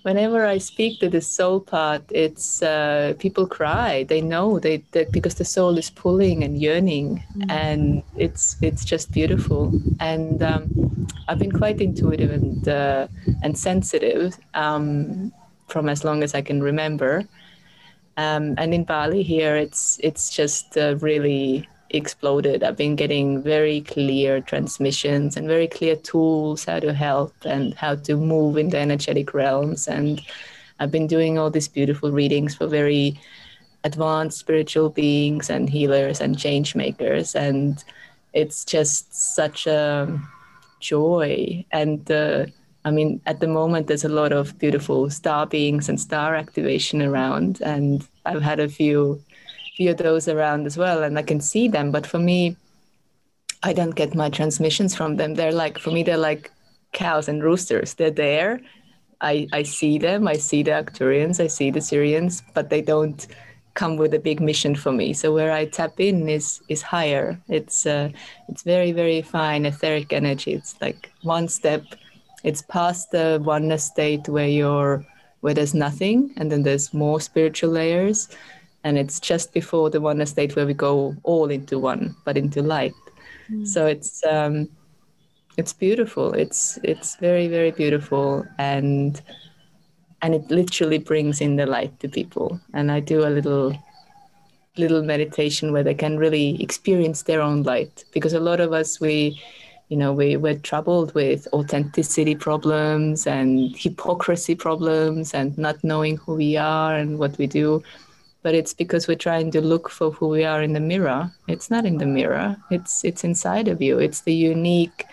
whenever 0.08 0.46
I 0.46 0.58
speak 0.58 1.00
to 1.00 1.08
the 1.08 1.20
soul 1.20 1.60
part, 1.60 2.02
it's 2.10 2.62
uh, 2.62 3.14
people 3.18 3.46
cry. 3.46 4.04
They 4.04 4.20
know 4.20 4.58
they, 4.58 4.78
they, 4.92 5.04
because 5.04 5.34
the 5.34 5.44
soul 5.44 5.76
is 5.78 5.90
pulling 5.90 6.44
and 6.44 6.60
yearning, 6.60 7.08
mm-hmm. 7.18 7.50
and 7.50 8.02
it's 8.16 8.56
it's 8.62 8.84
just 8.84 9.12
beautiful. 9.12 9.72
And 10.00 10.42
um, 10.42 10.62
I've 11.28 11.38
been 11.38 11.52
quite 11.52 11.80
intuitive 11.80 12.30
and 12.30 12.68
uh, 12.68 13.08
and 13.42 13.58
sensitive 13.58 14.38
um, 14.54 15.32
from 15.66 15.88
as 15.88 16.04
long 16.04 16.22
as 16.22 16.34
I 16.34 16.42
can 16.42 16.62
remember. 16.62 17.24
Um, 18.16 18.54
and 18.58 18.74
in 18.74 18.84
Bali 18.84 19.22
here, 19.22 19.56
it's 19.56 20.00
it's 20.02 20.30
just 20.30 20.76
uh, 20.76 20.96
really 21.00 21.68
exploded. 21.90 22.62
I've 22.62 22.76
been 22.76 22.96
getting 22.96 23.42
very 23.42 23.80
clear 23.80 24.40
transmissions 24.40 25.36
and 25.36 25.46
very 25.46 25.66
clear 25.66 25.96
tools 25.96 26.64
how 26.64 26.80
to 26.80 26.92
help 26.92 27.34
and 27.44 27.74
how 27.74 27.96
to 27.96 28.16
move 28.16 28.56
in 28.58 28.70
the 28.70 28.78
energetic 28.78 29.34
realms. 29.34 29.88
And 29.88 30.20
I've 30.80 30.90
been 30.90 31.06
doing 31.06 31.38
all 31.38 31.50
these 31.50 31.68
beautiful 31.68 32.10
readings 32.10 32.54
for 32.54 32.66
very 32.66 33.18
advanced 33.84 34.38
spiritual 34.38 34.90
beings 34.90 35.50
and 35.50 35.70
healers 35.70 36.20
and 36.20 36.38
change 36.38 36.74
makers. 36.74 37.34
And 37.34 37.82
it's 38.32 38.64
just 38.64 39.34
such 39.34 39.66
a 39.66 40.20
joy. 40.80 41.64
And 41.72 42.10
uh, 42.10 42.46
I 42.84 42.90
mean, 42.90 43.20
at 43.26 43.40
the 43.40 43.48
moment, 43.48 43.86
there's 43.86 44.04
a 44.04 44.08
lot 44.08 44.32
of 44.32 44.58
beautiful 44.58 45.10
star 45.10 45.46
beings 45.46 45.88
and 45.88 46.00
star 46.00 46.34
activation 46.34 47.02
around. 47.02 47.60
And 47.62 48.06
I've 48.24 48.42
had 48.42 48.60
a 48.60 48.68
few 48.68 49.22
few 49.78 49.92
of 49.92 49.96
those 49.96 50.26
around 50.28 50.66
as 50.66 50.76
well, 50.76 51.04
and 51.04 51.16
I 51.18 51.22
can 51.22 51.40
see 51.40 51.68
them. 51.68 51.92
But 51.92 52.04
for 52.04 52.18
me, 52.18 52.56
I 53.62 53.72
don't 53.72 53.94
get 53.94 54.14
my 54.14 54.28
transmissions 54.28 54.94
from 54.94 55.16
them. 55.16 55.34
They're 55.34 55.52
like 55.64 55.78
for 55.78 55.92
me, 55.92 56.02
they're 56.02 56.26
like 56.30 56.50
cows 56.92 57.28
and 57.28 57.42
roosters. 57.42 57.94
They're 57.94 58.10
there. 58.26 58.60
I 59.20 59.46
I 59.52 59.62
see 59.62 59.98
them. 59.98 60.28
I 60.28 60.34
see 60.34 60.62
the 60.64 60.72
Arcturians. 60.72 61.40
I 61.40 61.46
see 61.46 61.70
the 61.70 61.80
Sirians, 61.80 62.42
but 62.54 62.70
they 62.70 62.82
don't 62.82 63.26
come 63.74 63.96
with 63.96 64.12
a 64.14 64.18
big 64.18 64.40
mission 64.40 64.74
for 64.74 64.90
me. 64.90 65.12
So 65.12 65.32
where 65.32 65.52
I 65.52 65.66
tap 65.66 66.00
in 66.00 66.28
is 66.28 66.60
is 66.68 66.82
higher. 66.82 67.38
It's 67.48 67.86
uh, 67.86 68.10
it's 68.48 68.62
very 68.74 68.92
very 68.92 69.22
fine 69.22 69.64
etheric 69.64 70.12
energy. 70.12 70.52
It's 70.54 70.74
like 70.80 71.10
one 71.22 71.46
step. 71.48 71.84
It's 72.42 72.62
past 72.62 73.12
the 73.12 73.40
oneness 73.44 73.84
state 73.84 74.28
where 74.28 74.52
you're 74.58 75.06
where 75.40 75.54
there's 75.54 75.74
nothing, 75.74 76.32
and 76.36 76.50
then 76.50 76.62
there's 76.64 76.92
more 76.92 77.20
spiritual 77.20 77.70
layers 77.70 78.28
and 78.84 78.98
it's 78.98 79.20
just 79.20 79.52
before 79.52 79.90
the 79.90 80.00
one 80.00 80.24
state 80.26 80.54
where 80.56 80.66
we 80.66 80.74
go 80.74 81.14
all 81.22 81.50
into 81.50 81.78
one 81.78 82.14
but 82.24 82.36
into 82.36 82.62
light. 82.62 82.94
Mm. 83.50 83.66
so 83.66 83.86
it's 83.86 84.24
um 84.24 84.68
it's 85.56 85.72
beautiful. 85.72 86.32
It's 86.34 86.78
it's 86.84 87.16
very 87.16 87.48
very 87.48 87.72
beautiful. 87.72 88.46
And 88.58 89.20
and 90.22 90.34
it 90.34 90.50
literally 90.50 90.98
brings 90.98 91.40
in 91.40 91.56
the 91.56 91.66
light 91.66 91.98
to 92.00 92.08
people. 92.08 92.60
And 92.74 92.90
i 92.90 93.00
do 93.00 93.26
a 93.26 93.30
little 93.30 93.76
little 94.76 95.02
meditation 95.02 95.72
where 95.72 95.82
they 95.82 95.94
can 95.94 96.16
really 96.16 96.62
experience 96.62 97.22
their 97.22 97.42
own 97.42 97.64
light. 97.64 98.04
Because 98.12 98.34
a 98.34 98.40
lot 98.40 98.60
of 98.60 98.72
us 98.72 99.00
we 99.00 99.40
you 99.88 99.96
know 99.96 100.12
we 100.12 100.36
we're 100.36 100.58
troubled 100.58 101.12
with 101.14 101.48
authenticity 101.52 102.34
problems 102.34 103.26
and 103.26 103.74
hypocrisy 103.76 104.54
problems 104.54 105.34
and 105.34 105.56
not 105.58 105.82
knowing 105.82 106.16
who 106.18 106.34
we 106.34 106.56
are 106.56 106.94
and 106.94 107.18
what 107.18 107.36
we 107.38 107.46
do 107.46 107.82
but 108.42 108.54
it's 108.54 108.74
because 108.74 109.08
we're 109.08 109.16
trying 109.16 109.50
to 109.50 109.60
look 109.60 109.88
for 109.88 110.10
who 110.10 110.28
we 110.28 110.44
are 110.44 110.62
in 110.62 110.72
the 110.72 110.80
mirror. 110.80 111.32
It's 111.48 111.70
not 111.70 111.84
in 111.84 111.98
the 111.98 112.06
mirror. 112.06 112.56
It's 112.70 113.04
it's 113.04 113.24
inside 113.24 113.68
of 113.68 113.82
you. 113.82 113.98
It's 113.98 114.22
the 114.22 114.34
unique 114.34 115.06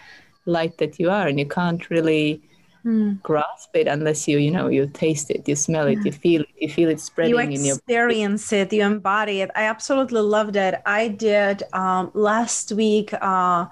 light 0.46 0.78
that 0.78 1.00
you 1.00 1.10
are 1.10 1.28
and 1.28 1.40
you 1.40 1.48
can't 1.48 1.90
really 1.90 2.42
mm. 2.86 3.20
grasp 3.24 3.76
it 3.76 3.88
unless 3.88 4.28
you 4.28 4.38
you 4.38 4.52
know 4.52 4.68
you 4.68 4.86
taste 4.86 5.32
it 5.32 5.48
you 5.48 5.56
smell 5.56 5.88
it 5.88 5.98
you 6.06 6.12
feel 6.12 6.42
it 6.42 6.50
you 6.60 6.70
feel 6.70 6.88
it 6.88 7.00
spreading 7.00 7.34
you 7.34 7.40
in 7.40 7.66
your 7.66 7.76
experience 7.76 8.54
it 8.54 8.72
you 8.72 8.84
embody 8.84 9.42
it. 9.42 9.50
I 9.56 9.64
absolutely 9.64 10.22
loved 10.22 10.56
it. 10.56 10.82
I 10.86 11.08
did 11.08 11.64
um, 11.74 12.12
last 12.14 12.72
week 12.72 13.12
uh, 13.22 13.66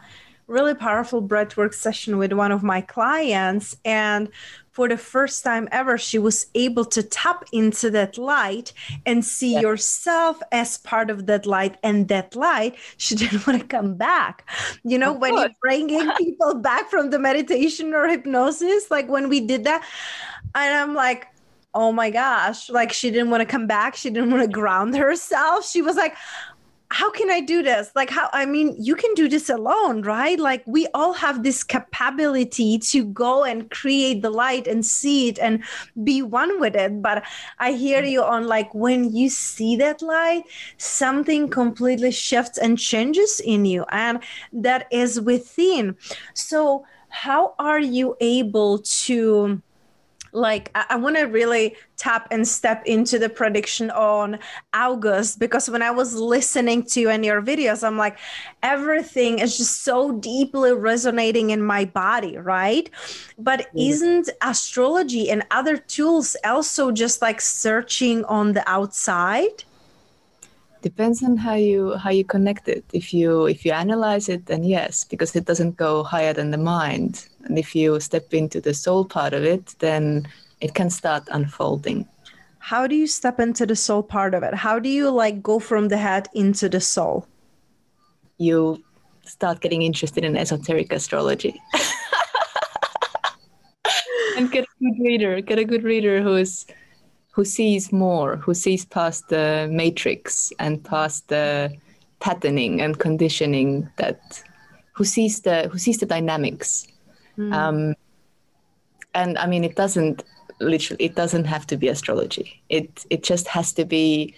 really 0.47 0.73
powerful 0.73 1.21
breathwork 1.21 1.73
session 1.73 2.17
with 2.17 2.33
one 2.33 2.51
of 2.51 2.63
my 2.63 2.81
clients 2.81 3.77
and 3.85 4.29
for 4.73 4.89
the 4.89 4.97
first 4.97 5.43
time 5.43 5.69
ever, 5.71 5.99
she 5.99 6.17
was 6.17 6.47
able 6.55 6.83
to 6.85 7.03
tap 7.03 7.45
into 7.51 7.91
that 7.91 8.17
light 8.17 8.73
and 9.05 9.23
see 9.23 9.53
yeah. 9.53 9.61
yourself 9.61 10.41
as 10.51 10.79
part 10.79 11.11
of 11.11 11.27
that 11.27 11.45
light. 11.45 11.77
And 11.83 12.07
that 12.07 12.35
light, 12.35 12.75
she 12.97 13.15
didn't 13.21 13.45
want 13.45 13.61
to 13.61 13.67
come 13.67 13.93
back. 13.93 14.49
You 14.83 14.97
know, 14.97 15.13
of 15.13 15.21
when 15.21 15.31
course. 15.31 15.43
you're 15.43 15.55
bringing 15.61 16.11
people 16.17 16.55
back 16.55 16.89
from 16.89 17.11
the 17.11 17.19
meditation 17.19 17.93
or 17.93 18.07
hypnosis, 18.07 18.89
like 18.89 19.07
when 19.07 19.29
we 19.29 19.41
did 19.41 19.63
that, 19.63 19.85
and 20.55 20.75
I'm 20.75 20.95
like, 20.95 21.27
oh 21.75 21.91
my 21.91 22.09
gosh, 22.09 22.69
like 22.69 22.91
she 22.93 23.09
didn't 23.09 23.29
want 23.29 23.41
to 23.41 23.45
come 23.45 23.67
back. 23.67 23.95
She 23.95 24.09
didn't 24.09 24.31
want 24.31 24.43
to 24.43 24.49
ground 24.49 24.95
herself. 24.97 25.67
She 25.67 25.81
was 25.81 25.95
like, 25.95 26.15
how 26.93 27.09
can 27.09 27.31
I 27.31 27.39
do 27.39 27.63
this? 27.63 27.91
Like, 27.95 28.11
how, 28.11 28.29
I 28.33 28.45
mean, 28.45 28.75
you 28.77 28.95
can 28.95 29.11
do 29.15 29.27
this 29.27 29.49
alone, 29.49 30.03
right? 30.03 30.39
Like, 30.39 30.63
we 30.67 30.85
all 30.93 31.13
have 31.13 31.41
this 31.41 31.63
capability 31.63 32.77
to 32.77 33.03
go 33.05 33.43
and 33.43 33.67
create 33.71 34.21
the 34.21 34.29
light 34.29 34.67
and 34.67 34.85
see 34.85 35.27
it 35.27 35.39
and 35.39 35.63
be 36.03 36.21
one 36.21 36.59
with 36.59 36.75
it. 36.75 37.01
But 37.01 37.23
I 37.57 37.71
hear 37.71 38.03
mm. 38.03 38.11
you 38.11 38.23
on 38.23 38.45
like, 38.45 38.71
when 38.75 39.11
you 39.11 39.29
see 39.29 39.75
that 39.77 40.03
light, 40.03 40.43
something 40.77 41.49
completely 41.49 42.11
shifts 42.11 42.59
and 42.59 42.77
changes 42.77 43.39
in 43.39 43.65
you, 43.65 43.85
and 43.89 44.21
that 44.51 44.85
is 44.91 45.19
within. 45.19 45.95
So, 46.35 46.85
how 47.09 47.55
are 47.57 47.79
you 47.79 48.15
able 48.21 48.77
to? 48.77 49.63
Like 50.33 50.71
I, 50.75 50.85
I 50.91 50.95
want 50.97 51.15
to 51.17 51.23
really 51.23 51.75
tap 51.97 52.27
and 52.31 52.47
step 52.47 52.83
into 52.85 53.17
the 53.17 53.29
prediction 53.29 53.91
on 53.91 54.39
August 54.73 55.39
because 55.39 55.69
when 55.69 55.81
I 55.81 55.91
was 55.91 56.15
listening 56.15 56.83
to 56.83 56.99
you 56.99 57.09
and 57.09 57.23
your 57.23 57.41
videos, 57.41 57.85
I'm 57.85 57.97
like, 57.97 58.17
everything 58.61 59.39
is 59.39 59.57
just 59.57 59.83
so 59.83 60.11
deeply 60.11 60.73
resonating 60.73 61.51
in 61.51 61.61
my 61.61 61.85
body, 61.85 62.37
right? 62.37 62.89
But 63.37 63.61
mm-hmm. 63.61 63.77
isn't 63.77 64.29
astrology 64.41 65.29
and 65.29 65.43
other 65.51 65.77
tools 65.77 66.35
also 66.43 66.91
just 66.91 67.21
like 67.21 67.39
searching 67.39 68.25
on 68.25 68.53
the 68.53 68.67
outside? 68.69 69.63
Depends 70.83 71.23
on 71.23 71.37
how 71.37 71.55
you 71.55 71.95
how 71.95 72.11
you 72.11 72.23
connect 72.23 72.67
it. 72.67 72.83
If 72.93 73.13
you 73.13 73.47
if 73.47 73.65
you 73.65 73.71
analyze 73.71 74.29
it 74.29 74.45
then 74.45 74.63
yes 74.63 75.03
because 75.03 75.35
it 75.35 75.45
doesn't 75.45 75.77
go 75.77 76.03
higher 76.03 76.33
than 76.33 76.51
the 76.51 76.57
mind. 76.57 77.27
And 77.45 77.57
if 77.57 77.73
you 77.75 77.99
step 77.99 78.33
into 78.33 78.61
the 78.61 78.73
soul 78.73 79.05
part 79.05 79.33
of 79.33 79.43
it 79.43 79.75
then 79.79 80.27
it 80.61 80.75
can 80.75 80.89
start 80.89 81.23
unfolding. 81.31 82.07
How 82.59 82.87
do 82.87 82.95
you 82.95 83.07
step 83.07 83.39
into 83.39 83.65
the 83.65 83.75
soul 83.75 84.03
part 84.03 84.33
of 84.33 84.43
it? 84.43 84.53
How 84.53 84.79
do 84.79 84.89
you 84.89 85.09
like 85.09 85.41
go 85.41 85.59
from 85.59 85.87
the 85.87 85.97
head 85.97 86.29
into 86.33 86.69
the 86.69 86.79
soul? 86.79 87.27
You 88.37 88.83
start 89.25 89.61
getting 89.61 89.81
interested 89.81 90.23
in 90.23 90.37
esoteric 90.37 90.91
astrology. 90.93 91.59
And 94.35 94.51
get 94.51 94.63
a 94.63 94.83
good 94.83 95.03
reader 95.03 95.41
get 95.41 95.59
a 95.59 95.63
good 95.63 95.83
reader 95.83 96.19
who's 96.21 96.65
who 97.33 97.43
sees 97.43 97.91
more, 97.91 98.37
who 98.37 98.53
sees 98.53 98.85
past 98.85 99.27
the 99.29 99.67
matrix 99.71 100.53
and 100.59 100.83
past 100.83 101.27
the 101.27 101.73
patterning 102.19 102.79
and 102.79 102.99
conditioning 102.99 103.89
that 103.97 104.41
who 104.93 105.03
sees 105.03 105.41
the 105.41 105.67
who 105.69 105.77
sees 105.77 105.97
the 105.97 106.05
dynamics. 106.05 106.87
Mm. 107.37 107.53
Um, 107.53 107.95
and 109.15 109.37
I 109.39 109.47
mean, 109.47 109.63
it 109.63 109.75
doesn't 109.75 110.23
literally 110.59 111.03
it 111.03 111.15
doesn't 111.15 111.45
have 111.45 111.65
to 111.67 111.75
be 111.75 111.87
astrology. 111.87 112.61
It 112.69 113.05
it 113.09 113.23
just 113.23 113.47
has 113.47 113.73
to 113.73 113.83
be 113.83 114.35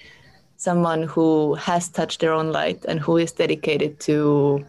someone 0.55 1.03
who 1.03 1.55
has 1.55 1.89
touched 1.89 2.21
their 2.21 2.31
own 2.31 2.53
light 2.53 2.85
and 2.87 3.01
who 3.01 3.17
is 3.17 3.33
dedicated 3.33 3.99
to 3.99 4.65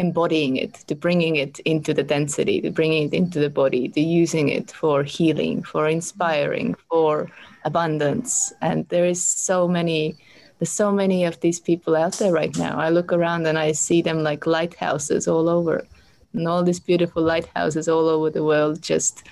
embodying 0.00 0.56
it, 0.56 0.74
to 0.86 0.94
bringing 0.94 1.36
it 1.36 1.58
into 1.60 1.94
the 1.94 2.02
density, 2.02 2.60
to 2.60 2.70
bringing 2.70 3.08
it 3.08 3.14
into 3.14 3.38
the 3.38 3.50
body, 3.50 3.88
to 3.88 4.00
using 4.00 4.48
it 4.48 4.70
for 4.70 5.02
healing, 5.02 5.62
for 5.62 5.88
inspiring, 5.88 6.74
for 6.90 7.30
abundance. 7.64 8.52
And 8.60 8.88
there 8.88 9.06
is 9.06 9.22
so 9.22 9.68
many, 9.68 10.16
there's 10.58 10.70
so 10.70 10.92
many 10.92 11.24
of 11.24 11.40
these 11.40 11.60
people 11.60 11.96
out 11.96 12.14
there 12.14 12.32
right 12.32 12.56
now. 12.56 12.78
I 12.78 12.90
look 12.90 13.12
around 13.12 13.46
and 13.46 13.58
I 13.58 13.72
see 13.72 14.02
them 14.02 14.22
like 14.22 14.46
lighthouses 14.46 15.28
all 15.28 15.48
over, 15.48 15.86
and 16.32 16.48
all 16.48 16.62
these 16.62 16.80
beautiful 16.80 17.22
lighthouses 17.22 17.88
all 17.88 18.08
over 18.08 18.30
the 18.30 18.44
world. 18.44 18.82
Just 18.82 19.24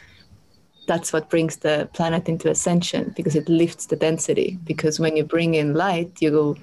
that's 0.87 1.13
what 1.13 1.31
brings 1.31 1.59
the 1.59 1.89
planet 1.93 2.29
into 2.29 2.51
ascension 2.51 3.13
because 3.17 3.37
it 3.37 3.49
lifts 3.49 3.87
the 3.87 3.97
density. 3.97 4.59
Because 4.65 4.99
when 4.99 5.17
you 5.17 5.25
bring 5.25 5.55
in 5.55 5.75
light, 5.75 6.21
you 6.21 6.31
go 6.31 6.57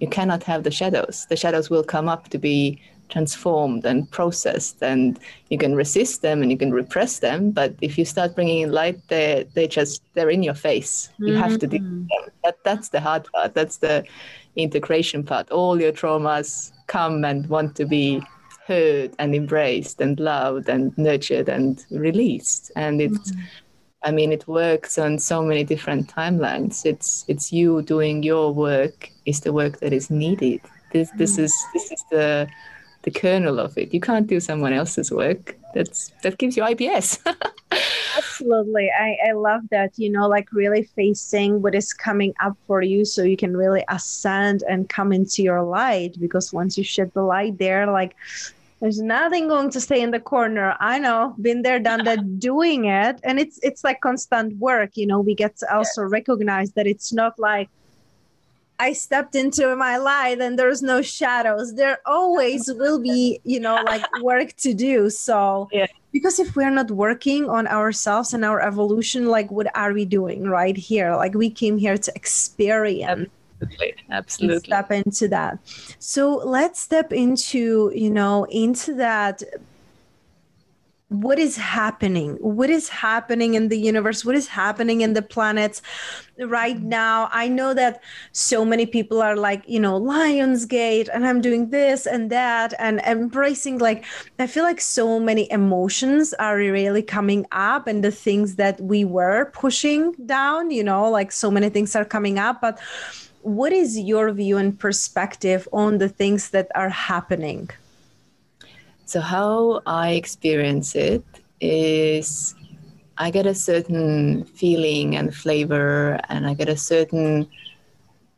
you 0.00 0.08
cannot 0.08 0.42
have 0.44 0.64
the 0.64 0.70
shadows. 0.70 1.26
The 1.28 1.36
shadows 1.36 1.70
will 1.70 1.84
come 1.84 2.08
up 2.08 2.30
to 2.30 2.38
be 2.38 2.80
transformed 3.10 3.84
and 3.84 4.10
processed 4.10 4.82
and 4.82 5.18
you 5.48 5.58
can 5.58 5.74
resist 5.74 6.22
them 6.22 6.42
and 6.42 6.50
you 6.50 6.56
can 6.56 6.72
repress 6.72 7.18
them 7.18 7.50
but 7.50 7.74
if 7.80 7.98
you 7.98 8.04
start 8.04 8.34
bringing 8.34 8.60
in 8.60 8.72
light 8.72 8.98
they 9.08 9.46
they 9.54 9.66
just 9.66 10.02
they're 10.14 10.30
in 10.30 10.42
your 10.42 10.54
face 10.54 11.10
you 11.18 11.34
mm-hmm. 11.34 11.42
have 11.42 11.58
to 11.58 11.66
do 11.66 11.78
mm. 11.78 12.08
them 12.08 12.30
that, 12.44 12.56
that's 12.64 12.88
the 12.90 13.00
hard 13.00 13.26
part 13.32 13.54
that's 13.54 13.78
the 13.78 14.04
integration 14.56 15.22
part 15.22 15.50
all 15.50 15.80
your 15.80 15.92
traumas 15.92 16.72
come 16.86 17.24
and 17.24 17.48
want 17.48 17.74
to 17.74 17.84
be 17.84 18.22
heard 18.66 19.12
and 19.18 19.34
embraced 19.34 20.00
and 20.00 20.20
loved 20.20 20.68
and 20.68 20.96
nurtured 20.96 21.48
and 21.48 21.84
released 21.90 22.70
and 22.76 23.00
it's 23.00 23.32
mm-hmm. 23.32 23.40
I 24.02 24.12
mean, 24.12 24.32
it 24.32 24.48
works 24.48 24.98
on 24.98 25.18
so 25.18 25.42
many 25.42 25.62
different 25.62 26.08
timelines. 26.08 26.86
It's 26.86 27.24
it's 27.28 27.52
you 27.52 27.82
doing 27.82 28.22
your 28.22 28.52
work 28.52 29.10
is 29.26 29.40
the 29.40 29.52
work 29.52 29.80
that 29.80 29.92
is 29.92 30.10
needed. 30.10 30.62
This 30.92 31.10
this 31.16 31.36
mm. 31.36 31.44
is 31.44 31.54
this 31.74 31.92
is 31.92 32.04
the 32.10 32.48
the 33.02 33.10
kernel 33.10 33.58
of 33.58 33.76
it. 33.78 33.94
You 33.94 34.00
can't 34.00 34.26
do 34.26 34.40
someone 34.40 34.72
else's 34.72 35.10
work. 35.10 35.56
That's 35.74 36.12
that 36.22 36.38
gives 36.38 36.56
you 36.56 36.62
IBS. 36.62 37.18
Absolutely. 38.16 38.90
I, 38.90 39.16
I 39.28 39.32
love 39.32 39.62
that, 39.70 39.92
you 39.96 40.10
know, 40.10 40.28
like 40.28 40.52
really 40.52 40.82
facing 40.82 41.62
what 41.62 41.74
is 41.74 41.92
coming 41.92 42.34
up 42.40 42.56
for 42.66 42.82
you 42.82 43.04
so 43.04 43.22
you 43.22 43.36
can 43.36 43.56
really 43.56 43.84
ascend 43.88 44.64
and 44.68 44.88
come 44.88 45.12
into 45.12 45.42
your 45.42 45.62
light. 45.62 46.18
Because 46.20 46.52
once 46.52 46.76
you 46.76 46.84
shed 46.84 47.12
the 47.14 47.22
light 47.22 47.58
there, 47.58 47.86
like 47.86 48.16
there's 48.80 49.00
nothing 49.00 49.48
going 49.48 49.70
to 49.70 49.80
stay 49.80 50.00
in 50.00 50.10
the 50.10 50.20
corner. 50.20 50.74
I 50.80 50.98
know, 50.98 51.34
been 51.40 51.62
there, 51.62 51.78
done 51.78 52.04
that, 52.04 52.38
doing 52.40 52.86
it. 52.86 53.20
And 53.22 53.38
it's 53.38 53.58
it's 53.62 53.84
like 53.84 54.00
constant 54.00 54.56
work. 54.58 54.96
You 54.96 55.06
know, 55.06 55.20
we 55.20 55.34
get 55.34 55.56
to 55.58 55.74
also 55.74 56.02
yes. 56.02 56.10
recognize 56.10 56.72
that 56.72 56.86
it's 56.86 57.12
not 57.12 57.38
like 57.38 57.68
I 58.80 58.94
stepped 58.94 59.34
into 59.34 59.76
my 59.76 59.98
light 59.98 60.40
and 60.40 60.58
there's 60.58 60.82
no 60.82 61.02
shadows. 61.02 61.74
There 61.74 61.98
always 62.06 62.66
will 62.72 62.98
be, 62.98 63.38
you 63.44 63.60
know, 63.60 63.74
like 63.84 64.04
work 64.22 64.56
to 64.56 64.72
do. 64.72 65.10
So, 65.10 65.68
yeah. 65.70 65.86
because 66.12 66.40
if 66.40 66.56
we're 66.56 66.70
not 66.70 66.90
working 66.90 67.50
on 67.50 67.68
ourselves 67.68 68.32
and 68.32 68.42
our 68.42 68.58
evolution, 68.60 69.26
like 69.26 69.50
what 69.50 69.66
are 69.76 69.92
we 69.92 70.06
doing 70.06 70.44
right 70.44 70.76
here? 70.76 71.14
Like 71.14 71.34
we 71.34 71.50
came 71.50 71.76
here 71.76 71.98
to 71.98 72.12
experience. 72.16 73.28
Absolutely. 73.60 73.94
Absolutely. 74.10 74.66
Step 74.66 74.90
into 74.90 75.28
that. 75.28 75.58
So 75.98 76.36
let's 76.36 76.80
step 76.80 77.12
into, 77.12 77.92
you 77.94 78.10
know, 78.10 78.44
into 78.44 78.94
that 78.94 79.42
what 81.10 81.40
is 81.40 81.56
happening? 81.56 82.36
What 82.40 82.70
is 82.70 82.88
happening 82.88 83.54
in 83.54 83.68
the 83.68 83.78
universe? 83.78 84.24
What 84.24 84.36
is 84.36 84.46
happening 84.46 85.00
in 85.00 85.14
the 85.14 85.22
planets 85.22 85.82
right 86.38 86.80
now? 86.80 87.28
I 87.32 87.48
know 87.48 87.74
that 87.74 88.00
so 88.30 88.64
many 88.64 88.86
people 88.86 89.20
are 89.20 89.36
like 89.36 89.62
you 89.66 89.80
know 89.80 90.00
lionsgate 90.00 91.08
and 91.12 91.26
i'm 91.26 91.40
doing 91.40 91.70
this 91.70 92.06
and 92.06 92.30
that 92.30 92.72
and 92.78 93.00
embracing 93.00 93.78
like 93.78 94.04
i 94.38 94.46
feel 94.46 94.64
like 94.64 94.80
so 94.80 95.18
many 95.18 95.50
emotions 95.50 96.32
are 96.34 96.56
really 96.56 97.02
coming 97.02 97.46
up 97.52 97.86
and 97.86 98.04
the 98.04 98.10
things 98.10 98.56
that 98.56 98.80
we 98.80 99.04
were 99.04 99.50
pushing 99.52 100.12
down 100.26 100.70
you 100.70 100.84
know 100.84 101.10
like 101.10 101.32
so 101.32 101.50
many 101.50 101.68
things 101.68 101.96
are 101.96 102.04
coming 102.04 102.38
up 102.38 102.60
but 102.60 102.78
what 103.42 103.72
is 103.72 103.98
your 103.98 104.30
view 104.32 104.56
and 104.56 104.78
perspective 104.78 105.66
on 105.72 105.98
the 105.98 106.08
things 106.08 106.50
that 106.50 106.68
are 106.74 106.90
happening 106.90 107.68
so, 109.10 109.20
how 109.20 109.82
I 109.86 110.10
experience 110.10 110.94
it 110.94 111.24
is 111.60 112.54
I 113.18 113.32
get 113.32 113.44
a 113.44 113.56
certain 113.56 114.44
feeling 114.44 115.16
and 115.16 115.34
flavor, 115.34 116.20
and 116.28 116.46
I 116.46 116.54
get 116.54 116.68
a 116.68 116.76
certain 116.76 117.48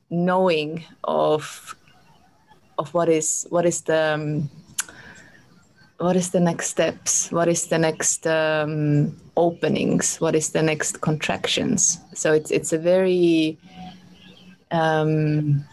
knowing 0.08 0.82
of 1.04 1.76
of 2.78 2.94
what 2.94 3.10
is 3.10 3.46
what 3.50 3.66
is 3.66 3.82
the 3.82 4.14
um, 4.14 4.50
what 5.98 6.16
is 6.16 6.30
the 6.30 6.40
next 6.40 6.68
steps 6.70 7.30
what 7.30 7.48
is 7.48 7.66
the 7.66 7.78
next 7.78 8.26
um, 8.26 9.14
openings 9.36 10.16
what 10.22 10.34
is 10.34 10.52
the 10.52 10.62
next 10.62 11.02
contractions. 11.02 11.98
So 12.14 12.32
it's 12.32 12.50
it's 12.50 12.72
a 12.72 12.78
very 12.78 13.58
um, 14.70 15.66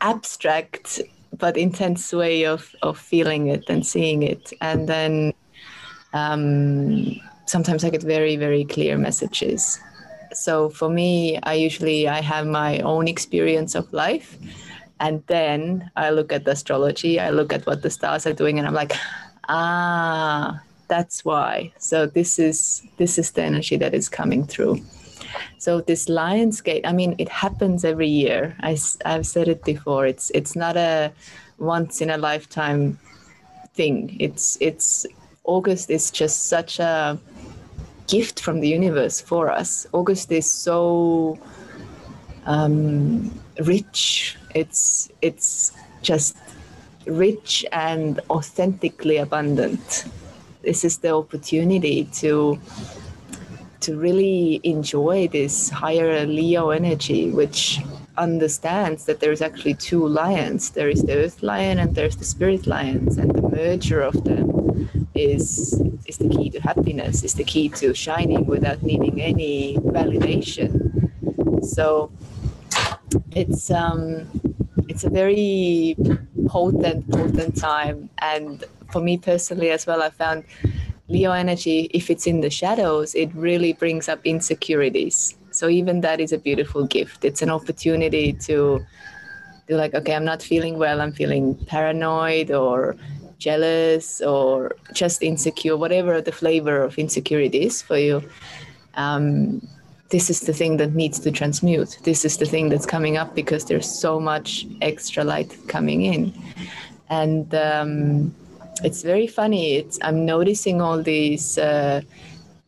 abstract 0.00 1.02
but 1.38 1.56
intense 1.56 2.12
way 2.12 2.44
of 2.44 2.74
of 2.82 2.98
feeling 2.98 3.48
it 3.48 3.64
and 3.68 3.86
seeing 3.86 4.22
it. 4.22 4.52
And 4.60 4.88
then 4.88 5.32
um, 6.12 7.16
sometimes 7.46 7.84
i 7.84 7.90
get 7.90 8.02
very 8.02 8.36
very 8.36 8.64
clear 8.64 8.98
messages. 8.98 9.78
So 10.32 10.70
for 10.70 10.88
me 10.88 11.38
i 11.42 11.54
usually 11.54 12.08
i 12.08 12.20
have 12.20 12.46
my 12.46 12.78
own 12.80 13.08
experience 13.08 13.74
of 13.74 13.92
life 13.92 14.38
and 15.00 15.24
then 15.26 15.90
i 15.96 16.10
look 16.10 16.32
at 16.32 16.44
the 16.44 16.52
astrology 16.52 17.18
i 17.18 17.30
look 17.30 17.52
at 17.52 17.66
what 17.66 17.82
the 17.82 17.90
stars 17.90 18.26
are 18.26 18.32
doing 18.32 18.58
and 18.58 18.68
i'm 18.68 18.74
like 18.74 18.92
ah 19.48 20.60
that's 20.90 21.24
why. 21.24 21.72
So 21.78 22.06
this 22.06 22.38
is 22.38 22.82
this 22.98 23.16
is 23.16 23.30
the 23.30 23.42
energy 23.42 23.76
that 23.76 23.94
is 23.94 24.08
coming 24.08 24.44
through 24.44 24.82
so 25.58 25.80
this 25.80 26.06
Lionsgate, 26.06 26.82
I 26.84 26.92
mean, 26.92 27.14
it 27.18 27.28
happens 27.28 27.84
every 27.84 28.08
year. 28.08 28.56
I, 28.60 28.76
I've 29.04 29.26
said 29.26 29.48
it 29.48 29.64
before. 29.64 30.06
It's 30.06 30.30
it's 30.30 30.56
not 30.56 30.76
a 30.76 31.12
once 31.58 32.00
in 32.00 32.10
a 32.10 32.18
lifetime 32.18 32.98
thing. 33.74 34.16
It's 34.18 34.56
it's 34.60 35.06
August 35.44 35.90
is 35.90 36.10
just 36.10 36.48
such 36.48 36.78
a 36.78 37.18
gift 38.06 38.40
from 38.40 38.60
the 38.60 38.68
universe 38.68 39.20
for 39.20 39.50
us. 39.50 39.86
August 39.92 40.32
is 40.32 40.50
so 40.50 41.38
um, 42.46 43.30
rich. 43.64 44.36
It's 44.54 45.10
it's 45.22 45.72
just 46.02 46.36
rich 47.06 47.64
and 47.72 48.20
authentically 48.30 49.18
abundant. 49.18 50.04
This 50.62 50.84
is 50.84 50.98
the 50.98 51.14
opportunity 51.14 52.04
to 52.20 52.58
to 53.80 53.96
really 53.96 54.60
enjoy 54.62 55.28
this 55.28 55.70
higher 55.70 56.26
Leo 56.26 56.70
energy, 56.70 57.30
which 57.30 57.80
understands 58.16 59.06
that 59.06 59.20
there's 59.20 59.40
actually 59.40 59.74
two 59.74 60.06
lions. 60.06 60.70
There 60.70 60.88
is 60.88 61.02
the 61.02 61.16
earth 61.16 61.42
lion 61.42 61.78
and 61.78 61.94
there's 61.94 62.16
the 62.16 62.24
spirit 62.24 62.66
lions, 62.66 63.16
and 63.16 63.34
the 63.34 63.42
merger 63.42 64.00
of 64.02 64.24
them 64.24 64.88
is 65.14 65.80
is 66.06 66.18
the 66.18 66.28
key 66.28 66.50
to 66.50 66.60
happiness, 66.60 67.22
is 67.22 67.34
the 67.34 67.44
key 67.44 67.68
to 67.68 67.94
shining 67.94 68.46
without 68.46 68.82
needing 68.82 69.20
any 69.20 69.76
validation. 69.76 70.70
So 71.64 72.10
it's 73.32 73.70
um 73.70 74.28
it's 74.88 75.04
a 75.04 75.10
very 75.10 75.96
potent, 76.46 77.08
potent 77.10 77.56
time. 77.56 78.10
And 78.18 78.64
for 78.92 79.00
me 79.00 79.18
personally 79.18 79.70
as 79.70 79.86
well, 79.86 80.02
I 80.02 80.10
found 80.10 80.44
Leo 81.10 81.32
energy, 81.32 81.90
if 81.92 82.08
it's 82.08 82.26
in 82.26 82.40
the 82.40 82.50
shadows, 82.50 83.14
it 83.16 83.34
really 83.34 83.72
brings 83.72 84.08
up 84.08 84.20
insecurities. 84.24 85.36
So 85.50 85.68
even 85.68 86.00
that 86.02 86.20
is 86.20 86.32
a 86.32 86.38
beautiful 86.38 86.86
gift. 86.86 87.24
It's 87.24 87.42
an 87.42 87.50
opportunity 87.50 88.32
to 88.48 88.84
do 89.66 89.76
like, 89.76 89.92
okay, 89.94 90.14
I'm 90.14 90.24
not 90.24 90.40
feeling 90.40 90.78
well. 90.78 91.00
I'm 91.00 91.12
feeling 91.12 91.56
paranoid 91.66 92.52
or 92.52 92.96
jealous 93.38 94.20
or 94.20 94.76
just 94.92 95.22
insecure, 95.22 95.76
whatever 95.76 96.20
the 96.20 96.30
flavor 96.30 96.80
of 96.82 96.96
insecurity 96.96 97.66
is 97.66 97.82
for 97.82 97.98
you. 97.98 98.22
Um, 98.94 99.66
this 100.10 100.30
is 100.30 100.40
the 100.40 100.52
thing 100.52 100.76
that 100.76 100.94
needs 100.94 101.18
to 101.20 101.30
transmute. 101.32 101.98
This 102.04 102.24
is 102.24 102.36
the 102.36 102.46
thing 102.46 102.68
that's 102.68 102.86
coming 102.86 103.16
up 103.16 103.34
because 103.34 103.64
there's 103.64 103.88
so 103.88 104.20
much 104.20 104.66
extra 104.80 105.24
light 105.24 105.56
coming 105.66 106.02
in. 106.02 106.32
And 107.08 107.52
um, 107.54 108.34
it's 108.82 109.02
very 109.02 109.26
funny. 109.26 109.76
It's 109.76 109.98
I'm 110.02 110.24
noticing 110.24 110.80
all 110.80 111.02
these 111.02 111.58
uh, 111.58 112.02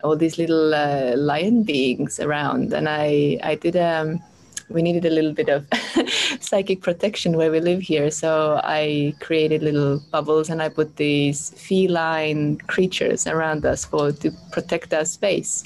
all 0.04 0.16
these 0.16 0.38
little 0.38 0.74
uh, 0.74 1.16
lion 1.16 1.62
beings 1.62 2.20
around, 2.20 2.72
and 2.72 2.88
I 2.88 3.38
I 3.42 3.54
did 3.54 3.76
um 3.76 4.20
we 4.68 4.82
needed 4.82 5.04
a 5.04 5.10
little 5.10 5.32
bit 5.32 5.48
of 5.48 5.66
psychic 6.40 6.80
protection 6.80 7.36
where 7.36 7.50
we 7.50 7.60
live 7.60 7.80
here, 7.80 8.10
so 8.10 8.60
I 8.64 9.14
created 9.20 9.62
little 9.62 10.00
bubbles 10.10 10.48
and 10.48 10.62
I 10.62 10.68
put 10.68 10.96
these 10.96 11.50
feline 11.50 12.58
creatures 12.58 13.26
around 13.26 13.66
us 13.66 13.84
for 13.84 14.12
to 14.12 14.30
protect 14.50 14.94
our 14.94 15.04
space. 15.04 15.64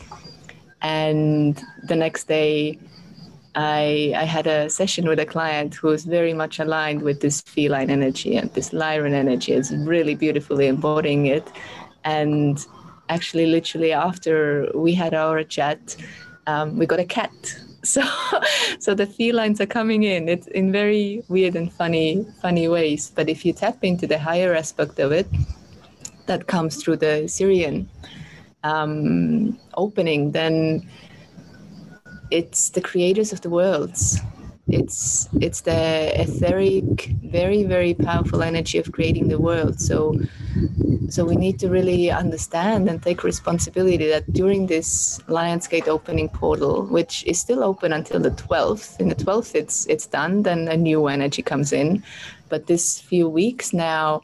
And 0.83 1.63
the 1.85 1.97
next 1.97 2.29
day, 2.29 2.79
I, 3.57 4.13
I 4.15 4.25
had 4.25 4.47
a 4.47 4.69
session 4.69 5.09
with 5.09 5.19
a 5.19 5.25
client 5.25 5.75
who 5.75 5.89
is 5.89 6.05
very 6.05 6.35
much 6.35 6.59
aligned 6.59 7.01
with 7.01 7.23
this 7.23 7.41
feline 7.41 7.89
energy 7.89 8.37
and 8.37 8.53
this 8.53 8.71
Lyran 8.71 9.15
energy. 9.15 9.53
It's 9.53 9.73
really 9.73 10.15
beautifully 10.15 10.67
embodying 10.67 11.27
it. 11.27 11.51
And 12.05 12.65
actually, 13.09 13.47
literally 13.47 13.95
after 13.95 14.71
we 14.75 14.93
had 14.93 15.15
our 15.15 15.43
chat, 15.43 15.97
um, 16.47 16.77
we 16.77 16.87
got 16.87 17.01
a 17.01 17.05
cat. 17.05 17.33
So, 17.87 18.03
so 18.81 18.95
the 18.95 19.07
felines 19.07 19.61
are 19.61 19.67
coming 19.67 20.03
in. 20.03 20.29
It's 20.29 20.49
in 20.49 20.73
very 20.73 21.23
weird 21.29 21.55
and 21.55 21.73
funny, 21.73 22.27
funny 22.43 22.67
ways. 22.67 23.13
But 23.15 23.29
if 23.29 23.47
you 23.47 23.53
tap 23.53 23.85
into 23.85 24.09
the 24.09 24.19
higher 24.19 24.57
aspect 24.57 24.99
of 24.99 25.13
it, 25.13 25.29
that 26.27 26.49
comes 26.49 26.83
through 26.83 26.97
the 26.97 27.29
Sirian 27.29 27.87
um, 28.65 29.57
opening, 29.75 30.33
then 30.33 30.89
it's 32.31 32.71
the 32.71 32.81
creators 32.81 33.33
of 33.33 33.41
the 33.41 33.51
worlds. 33.51 34.21
It's 34.69 35.29
it's 35.41 35.61
the 35.61 36.13
etheric 36.21 37.07
very 37.23 37.63
very 37.63 37.95
powerful 37.95 38.43
energy 38.43 38.79
of 38.79 38.91
creating 38.91 39.29
the 39.29 39.39
world. 39.39 39.81
So 39.81 40.19
so 41.09 41.25
we 41.25 41.37
need 41.37 41.61
to 41.61 41.69
really 41.69 42.11
understand 42.11 42.89
and 42.89 43.01
take 43.01 43.23
responsibility 43.23 44.09
that 44.09 44.33
during 44.33 44.67
this 44.67 45.21
lionsgate 45.29 45.87
opening 45.87 46.29
portal 46.29 46.85
which 46.87 47.23
is 47.27 47.39
still 47.39 47.63
open 47.63 47.93
until 47.93 48.19
the 48.19 48.33
12th 48.33 48.99
in 48.99 49.09
the 49.09 49.15
12th 49.15 49.55
it's 49.55 49.87
it's 49.87 50.07
done 50.07 50.43
then 50.43 50.67
a 50.67 50.77
new 50.77 51.07
energy 51.07 51.43
comes 51.43 51.73
in. 51.73 52.03
But 52.49 52.67
this 52.67 52.99
few 52.99 53.29
weeks 53.29 53.73
now 53.73 54.23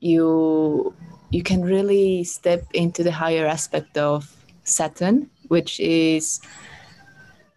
you 0.00 0.94
you 1.30 1.42
can 1.42 1.62
really 1.62 2.22
step 2.24 2.64
into 2.74 3.02
the 3.02 3.12
higher 3.12 3.46
aspect 3.46 3.96
of 3.96 4.30
saturn 4.64 5.30
which 5.48 5.80
is 5.80 6.40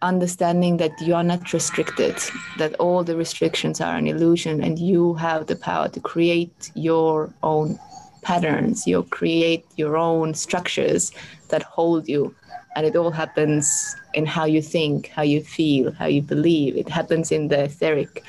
understanding 0.02 0.76
that 0.76 1.00
you 1.00 1.14
are 1.14 1.24
not 1.24 1.52
restricted, 1.52 2.16
that 2.58 2.74
all 2.74 3.02
the 3.04 3.16
restrictions 3.16 3.80
are 3.80 3.96
an 3.96 4.06
illusion, 4.06 4.62
and 4.62 4.78
you 4.78 5.14
have 5.14 5.46
the 5.46 5.56
power 5.56 5.88
to 5.88 6.00
create 6.00 6.70
your 6.74 7.32
own 7.42 7.78
patterns 8.22 8.86
you 8.86 9.02
create 9.04 9.66
your 9.76 9.96
own 9.96 10.32
structures 10.32 11.12
that 11.48 11.62
hold 11.62 12.08
you. 12.08 12.34
And 12.74 12.86
it 12.86 12.96
all 12.96 13.10
happens 13.10 13.96
in 14.14 14.24
how 14.24 14.46
you 14.46 14.62
think 14.62 15.08
how 15.08 15.22
you 15.22 15.42
feel 15.42 15.92
how 15.92 16.06
you 16.06 16.22
believe. 16.22 16.76
It 16.76 16.88
happens 16.88 17.30
in 17.30 17.48
the 17.48 17.64
etheric. 17.64 18.24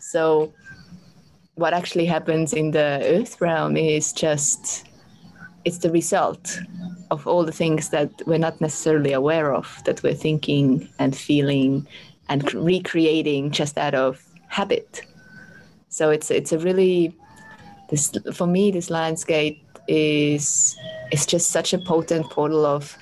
So 0.00 0.52
what 1.54 1.72
actually 1.72 2.06
happens 2.06 2.52
in 2.52 2.72
the 2.72 3.00
earth 3.04 3.40
realm 3.40 3.76
is 3.76 4.12
just 4.12 4.86
it's 5.64 5.78
the 5.78 5.90
result 5.90 6.58
of 7.10 7.26
all 7.26 7.44
the 7.44 7.52
things 7.52 7.90
that 7.90 8.10
we're 8.26 8.38
not 8.38 8.60
necessarily 8.60 9.12
aware 9.12 9.52
of 9.52 9.82
that 9.84 10.02
we're 10.02 10.14
thinking 10.14 10.88
and 10.98 11.16
feeling 11.16 11.86
and 12.28 12.52
recreating 12.54 13.50
just 13.50 13.78
out 13.78 13.94
of 13.94 14.22
habit 14.48 15.02
so 15.88 16.10
it's 16.10 16.30
it's 16.30 16.52
a 16.52 16.58
really 16.58 17.14
this 17.90 18.12
for 18.32 18.46
me 18.46 18.70
this 18.70 18.88
Lionsgate 18.88 19.60
is 19.88 20.76
is 21.12 21.26
just 21.26 21.50
such 21.50 21.72
a 21.72 21.78
potent 21.78 22.28
portal 22.30 22.66
of 22.66 22.96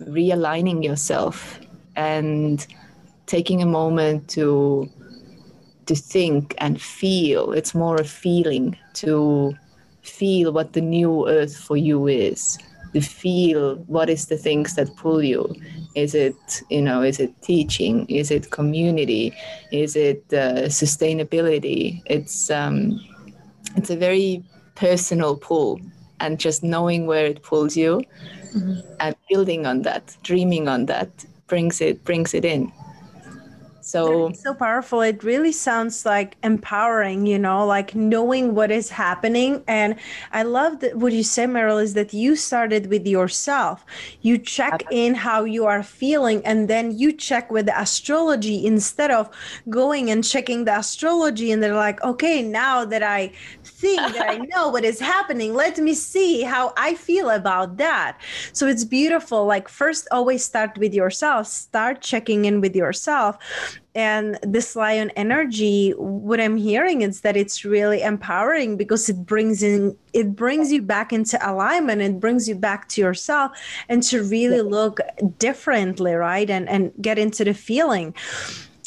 realigning 0.00 0.82
yourself 0.82 1.60
and 1.96 2.66
taking 3.26 3.62
a 3.62 3.66
moment 3.66 4.28
to 4.28 4.88
to 5.86 5.94
think 5.94 6.54
and 6.58 6.80
feel. 6.80 7.52
It's 7.52 7.74
more 7.74 7.96
a 7.96 8.04
feeling 8.04 8.76
to 8.94 9.54
feel 10.02 10.52
what 10.52 10.72
the 10.72 10.80
new 10.80 11.28
earth 11.28 11.56
for 11.56 11.76
you 11.76 12.06
is. 12.06 12.58
To 12.94 13.00
feel 13.00 13.76
what 13.86 14.08
is 14.08 14.26
the 14.26 14.36
things 14.36 14.76
that 14.76 14.94
pull 14.96 15.22
you. 15.22 15.54
Is 15.94 16.14
it 16.14 16.62
you 16.70 16.80
know? 16.80 17.02
Is 17.02 17.18
it 17.20 17.34
teaching? 17.42 18.06
Is 18.06 18.30
it 18.30 18.50
community? 18.50 19.34
Is 19.72 19.96
it 19.96 20.24
uh, 20.32 20.70
sustainability? 20.70 22.02
It's 22.06 22.50
um, 22.50 23.00
it's 23.76 23.90
a 23.90 23.96
very 23.96 24.44
personal 24.76 25.36
pull, 25.36 25.80
and 26.20 26.38
just 26.38 26.62
knowing 26.62 27.06
where 27.06 27.26
it 27.26 27.42
pulls 27.42 27.76
you, 27.76 28.02
mm-hmm. 28.54 28.80
and 29.00 29.16
building 29.28 29.66
on 29.66 29.82
that, 29.82 30.16
dreaming 30.22 30.68
on 30.68 30.86
that, 30.86 31.10
brings 31.48 31.80
it 31.80 32.04
brings 32.04 32.32
it 32.32 32.44
in 32.44 32.72
so 33.84 34.32
so 34.32 34.54
powerful. 34.54 35.02
It 35.02 35.22
really 35.22 35.52
sounds 35.52 36.06
like 36.06 36.36
empowering 36.42 37.26
you 37.26 37.38
know 37.38 37.66
like 37.66 37.94
knowing 37.94 38.54
what 38.54 38.70
is 38.70 38.90
happening. 38.90 39.62
And 39.68 39.96
i 40.32 40.42
love 40.42 40.80
that 40.80 40.96
what 40.96 41.12
you 41.12 41.22
said 41.22 41.50
meryl 41.50 41.82
is 41.82 41.94
that 41.94 42.14
you 42.14 42.36
started 42.36 42.86
with 42.86 43.06
yourself. 43.06 43.84
You 44.22 44.38
check 44.38 44.74
uh-huh. 44.74 44.88
in 44.90 45.14
how 45.14 45.44
you 45.44 45.66
are 45.66 45.82
feeling 45.82 46.44
and 46.44 46.68
then 46.68 46.96
you 46.96 47.12
check 47.12 47.50
with 47.50 47.66
the 47.66 47.78
astrology 47.80 48.66
instead 48.66 49.10
of 49.10 49.28
going 49.68 50.10
and 50.10 50.24
checking 50.24 50.64
the 50.64 50.78
astrology 50.78 51.52
and 51.52 51.62
they're 51.62 51.74
like 51.74 52.02
okay 52.02 52.42
now 52.42 52.84
that 52.84 53.02
i 53.02 53.30
think 53.64 54.00
that 54.14 54.30
i 54.30 54.36
know 54.52 54.68
what 54.68 54.84
is 54.84 54.98
happening 54.98 55.54
let 55.54 55.78
me 55.78 55.94
see 55.94 56.42
how 56.42 56.72
i 56.76 56.94
feel 56.94 57.30
about 57.30 57.76
that. 57.76 58.18
So 58.52 58.66
it's 58.66 58.84
beautiful. 58.84 59.44
Like 59.46 59.68
first 59.68 60.08
always 60.10 60.44
start 60.44 60.78
with 60.78 60.94
yourself. 60.94 61.46
Start 61.46 62.00
checking 62.00 62.44
in 62.44 62.60
with 62.60 62.74
yourself 62.74 63.38
and 63.94 64.38
this 64.42 64.76
lion 64.76 65.10
energy 65.10 65.90
what 65.96 66.40
i'm 66.40 66.56
hearing 66.56 67.02
is 67.02 67.20
that 67.20 67.36
it's 67.36 67.64
really 67.64 68.02
empowering 68.02 68.76
because 68.76 69.08
it 69.08 69.24
brings 69.26 69.62
in 69.62 69.96
it 70.14 70.36
brings 70.36 70.72
you 70.72 70.80
back 70.80 71.12
into 71.12 71.36
alignment. 71.50 72.00
It 72.00 72.20
brings 72.20 72.48
you 72.48 72.54
back 72.54 72.88
to 72.90 73.00
yourself 73.00 73.52
and 73.88 74.02
to 74.04 74.22
really 74.22 74.62
look 74.62 75.00
differently 75.38 76.14
right? 76.14 76.48
And 76.48 76.68
and 76.68 76.92
get 77.00 77.18
into 77.18 77.44
the 77.44 77.54
feeling. 77.54 78.14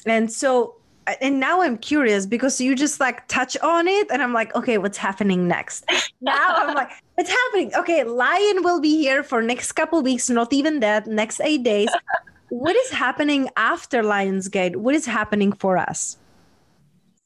And 0.05 0.31
so 0.31 0.75
and 1.21 1.39
now 1.39 1.61
I'm 1.61 1.77
curious 1.77 2.25
because 2.25 2.59
you 2.59 2.75
just 2.75 2.99
like 2.99 3.25
touch 3.29 3.55
on 3.59 3.87
it, 3.87 4.11
and 4.11 4.21
I'm 4.21 4.33
like, 4.33 4.53
okay, 4.55 4.77
what's 4.77 4.97
happening 4.97 5.47
next? 5.47 5.85
Now 6.19 6.55
I'm 6.55 6.73
like, 6.73 6.89
what's 7.13 7.29
happening? 7.29 7.71
Okay, 7.75 8.03
Lion 8.03 8.63
will 8.63 8.81
be 8.81 8.97
here 8.97 9.21
for 9.21 9.39
next 9.41 9.73
couple 9.73 10.01
weeks, 10.01 10.31
not 10.31 10.51
even 10.51 10.79
that, 10.79 11.05
next 11.05 11.39
eight 11.41 11.61
days 11.61 11.89
what 12.49 12.75
is 12.75 12.91
happening 12.91 13.49
after 13.57 14.03
Lionsgate? 14.03 14.75
What 14.75 14.95
is 14.95 15.05
happening 15.05 15.51
for 15.51 15.77
us? 15.77 16.17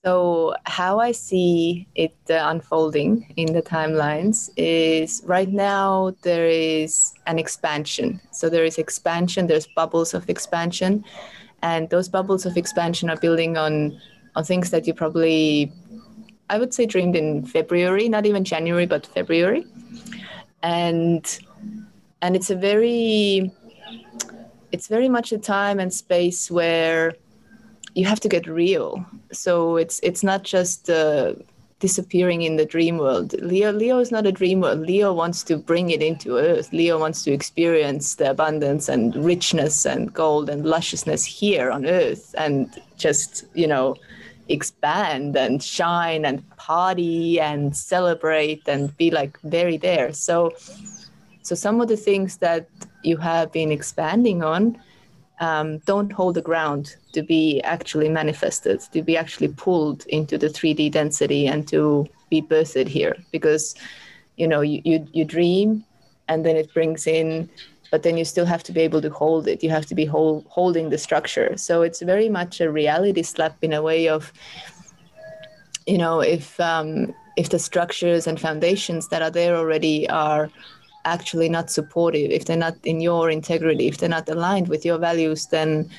So, 0.04 0.56
how 0.66 1.00
I 1.00 1.12
see 1.12 1.88
it 1.94 2.16
uh, 2.28 2.40
unfolding 2.46 3.32
in 3.36 3.54
the 3.54 3.62
timelines 3.62 4.50
is 4.58 5.22
right 5.26 5.50
now 5.50 6.16
there 6.24 6.48
is 6.48 7.14
an 7.28 7.38
expansion. 7.38 8.20
So, 8.32 8.50
there 8.50 8.66
is 8.66 8.80
expansion, 8.80 9.46
there's 9.46 9.68
bubbles 9.68 10.16
of 10.16 10.28
expansion, 10.28 11.06
and 11.62 11.88
those 11.92 12.10
bubbles 12.10 12.48
of 12.48 12.58
expansion 12.58 13.12
are 13.12 13.18
building 13.18 13.58
on, 13.58 14.02
on 14.36 14.44
things 14.44 14.72
that 14.72 14.88
you 14.88 14.96
probably, 14.96 15.72
I 16.50 16.58
would 16.58 16.74
say, 16.74 16.88
dreamed 16.88 17.16
in 17.16 17.46
February, 17.46 18.10
not 18.10 18.26
even 18.26 18.44
January, 18.44 18.88
but 18.88 19.06
February. 19.06 19.68
And 20.64 21.40
and 22.24 22.36
it's 22.36 22.50
a 22.50 22.56
very 22.56 23.52
it's 24.72 24.88
very 24.88 25.10
much 25.10 25.32
a 25.32 25.38
time 25.38 25.80
and 25.80 25.94
space 25.94 26.50
where 26.50 27.16
you 27.94 28.06
have 28.06 28.20
to 28.22 28.30
get 28.30 28.48
real. 28.48 29.06
So 29.32 29.78
it's 29.78 30.00
it's 30.02 30.24
not 30.24 30.44
just 30.44 30.90
uh, 30.90 31.34
disappearing 31.80 32.44
in 32.44 32.56
the 32.56 32.66
dream 32.66 32.98
world. 32.98 33.34
Leo 33.42 33.72
Leo 33.72 34.00
is 34.00 34.12
not 34.12 34.26
a 34.26 34.32
dream 34.32 34.62
world. 34.62 34.80
Leo 34.80 35.14
wants 35.14 35.44
to 35.44 35.58
bring 35.58 35.90
it 35.90 36.02
into 36.02 36.38
earth. 36.38 36.72
Leo 36.72 36.98
wants 36.98 37.24
to 37.24 37.32
experience 37.32 38.16
the 38.16 38.30
abundance 38.30 38.88
and 38.88 39.16
richness 39.16 39.86
and 39.86 40.14
gold 40.14 40.50
and 40.50 40.66
lusciousness 40.66 41.26
here 41.26 41.70
on 41.70 41.86
earth 41.86 42.34
and 42.38 42.82
just, 42.98 43.46
you 43.54 43.68
know, 43.68 43.96
expand 44.48 45.36
and 45.36 45.64
shine 45.64 46.24
and 46.26 46.48
party 46.58 47.40
and 47.40 47.76
celebrate 47.76 48.68
and 48.68 48.96
be 48.98 49.10
like 49.12 49.40
very 49.42 49.78
there. 49.78 50.14
So 50.14 50.54
so 51.42 51.56
some 51.56 51.82
of 51.82 51.88
the 51.88 51.98
things 51.98 52.38
that 52.38 52.68
you 53.04 53.18
have 53.18 53.52
been 53.52 53.72
expanding 53.72 54.44
on 54.44 54.78
um, 55.40 55.80
don't 55.80 56.12
hold 56.12 56.36
the 56.36 56.42
ground 56.42 56.96
to 57.14 57.24
be 57.24 57.62
actually 57.62 58.10
manifested, 58.10 58.80
to 58.94 59.02
be 59.02 59.18
actually 59.18 59.48
pulled 59.48 60.06
into 60.08 60.38
the 60.38 60.48
3D 60.48 60.92
density 60.92 61.48
and 61.48 61.68
to 61.68 62.08
be 62.30 62.42
birthed 62.42 62.88
here. 62.88 63.16
Because, 63.32 63.76
you 64.38 64.48
know, 64.48 64.62
you, 64.62 64.82
you, 64.86 65.08
you 65.14 65.26
dream 65.26 65.84
and 66.28 66.46
then 66.46 66.56
it 66.56 66.72
brings 66.74 67.08
in, 67.08 67.50
but 67.90 68.04
then 68.04 68.18
you 68.18 68.24
still 68.24 68.46
have 68.46 68.62
to 68.64 68.72
be 68.72 68.82
able 68.82 69.02
to 69.02 69.10
hold 69.10 69.48
it. 69.48 69.64
You 69.64 69.72
have 69.72 69.88
to 69.88 69.96
be 69.96 70.06
hold, 70.06 70.46
holding 70.48 70.92
the 70.92 70.98
structure. 71.00 71.58
So 71.58 71.82
it's 71.82 72.02
very 72.02 72.30
much 72.30 72.62
a 72.62 72.72
reality 72.72 73.24
slap 73.24 73.58
in 73.64 73.74
a 73.74 73.82
way 73.82 74.08
of, 74.08 74.32
you 75.88 75.98
know, 75.98 76.20
if 76.20 76.60
um, 76.60 77.14
if 77.36 77.50
the 77.50 77.60
structures 77.60 78.28
and 78.28 78.40
foundations 78.40 79.08
that 79.08 79.22
are 79.22 79.32
there 79.32 79.56
already 79.56 80.08
are 80.10 80.50
actually 81.06 81.50
not 81.50 81.70
supportive, 81.70 82.32
if 82.32 82.46
they're 82.46 82.58
not 82.58 82.76
in 82.84 83.02
your 83.02 83.30
integrity, 83.30 83.88
if 83.88 83.98
they're 83.98 84.10
not 84.10 84.30
aligned 84.30 84.68
with 84.68 84.86
your 84.86 84.98
values, 84.98 85.48
then 85.48 85.90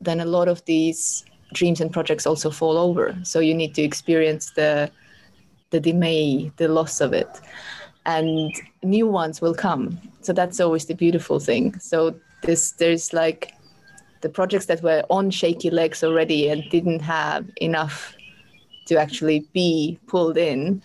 then 0.00 0.20
a 0.20 0.26
lot 0.26 0.46
of 0.48 0.64
these 0.66 1.24
dreams 1.54 1.80
and 1.80 1.92
projects 1.92 2.26
also 2.26 2.50
fall 2.50 2.76
over. 2.76 3.16
So 3.22 3.40
you 3.40 3.54
need 3.54 3.74
to 3.74 3.82
experience 3.82 4.50
the 4.50 4.90
the 5.70 5.80
demay, 5.80 6.54
the 6.56 6.68
loss 6.68 7.00
of 7.00 7.12
it. 7.12 7.28
And 8.04 8.52
new 8.82 9.06
ones 9.06 9.40
will 9.40 9.54
come. 9.54 9.98
So 10.20 10.32
that's 10.32 10.60
always 10.60 10.86
the 10.86 10.94
beautiful 10.94 11.40
thing. 11.40 11.78
So 11.80 12.14
this 12.42 12.72
there's 12.72 13.12
like 13.12 13.52
the 14.20 14.28
projects 14.28 14.66
that 14.66 14.82
were 14.82 15.02
on 15.10 15.30
shaky 15.30 15.70
legs 15.70 16.04
already 16.04 16.48
and 16.48 16.62
didn't 16.70 17.00
have 17.00 17.50
enough 17.60 18.14
to 18.86 18.96
actually 18.96 19.40
be 19.52 19.98
pulled 20.06 20.36
in 20.36 20.82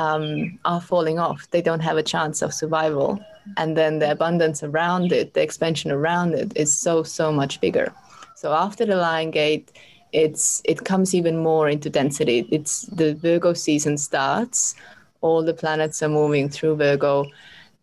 um, 0.00 0.58
are 0.64 0.80
falling 0.80 1.18
off. 1.18 1.40
They 1.50 1.62
don't 1.62 1.86
have 1.88 1.98
a 1.98 2.02
chance 2.14 2.42
of 2.42 2.54
survival. 2.54 3.20
And 3.56 3.76
then 3.76 3.98
the 3.98 4.10
abundance 4.10 4.62
around 4.62 5.12
it, 5.12 5.34
the 5.34 5.42
expansion 5.42 5.90
around 5.90 6.34
it 6.34 6.52
is 6.56 6.72
so, 6.72 7.02
so 7.02 7.32
much 7.32 7.60
bigger. 7.60 7.92
So 8.36 8.52
after 8.52 8.86
the 8.86 8.96
Lion 8.96 9.30
Gate, 9.30 9.70
it's 10.12 10.60
it 10.64 10.84
comes 10.84 11.14
even 11.14 11.36
more 11.38 11.68
into 11.68 11.88
density. 11.90 12.38
It's 12.50 12.82
the 13.00 13.14
Virgo 13.14 13.52
season 13.52 13.96
starts. 13.98 14.74
All 15.20 15.44
the 15.44 15.54
planets 15.54 16.02
are 16.02 16.08
moving 16.08 16.48
through 16.48 16.76
Virgo, 16.76 17.26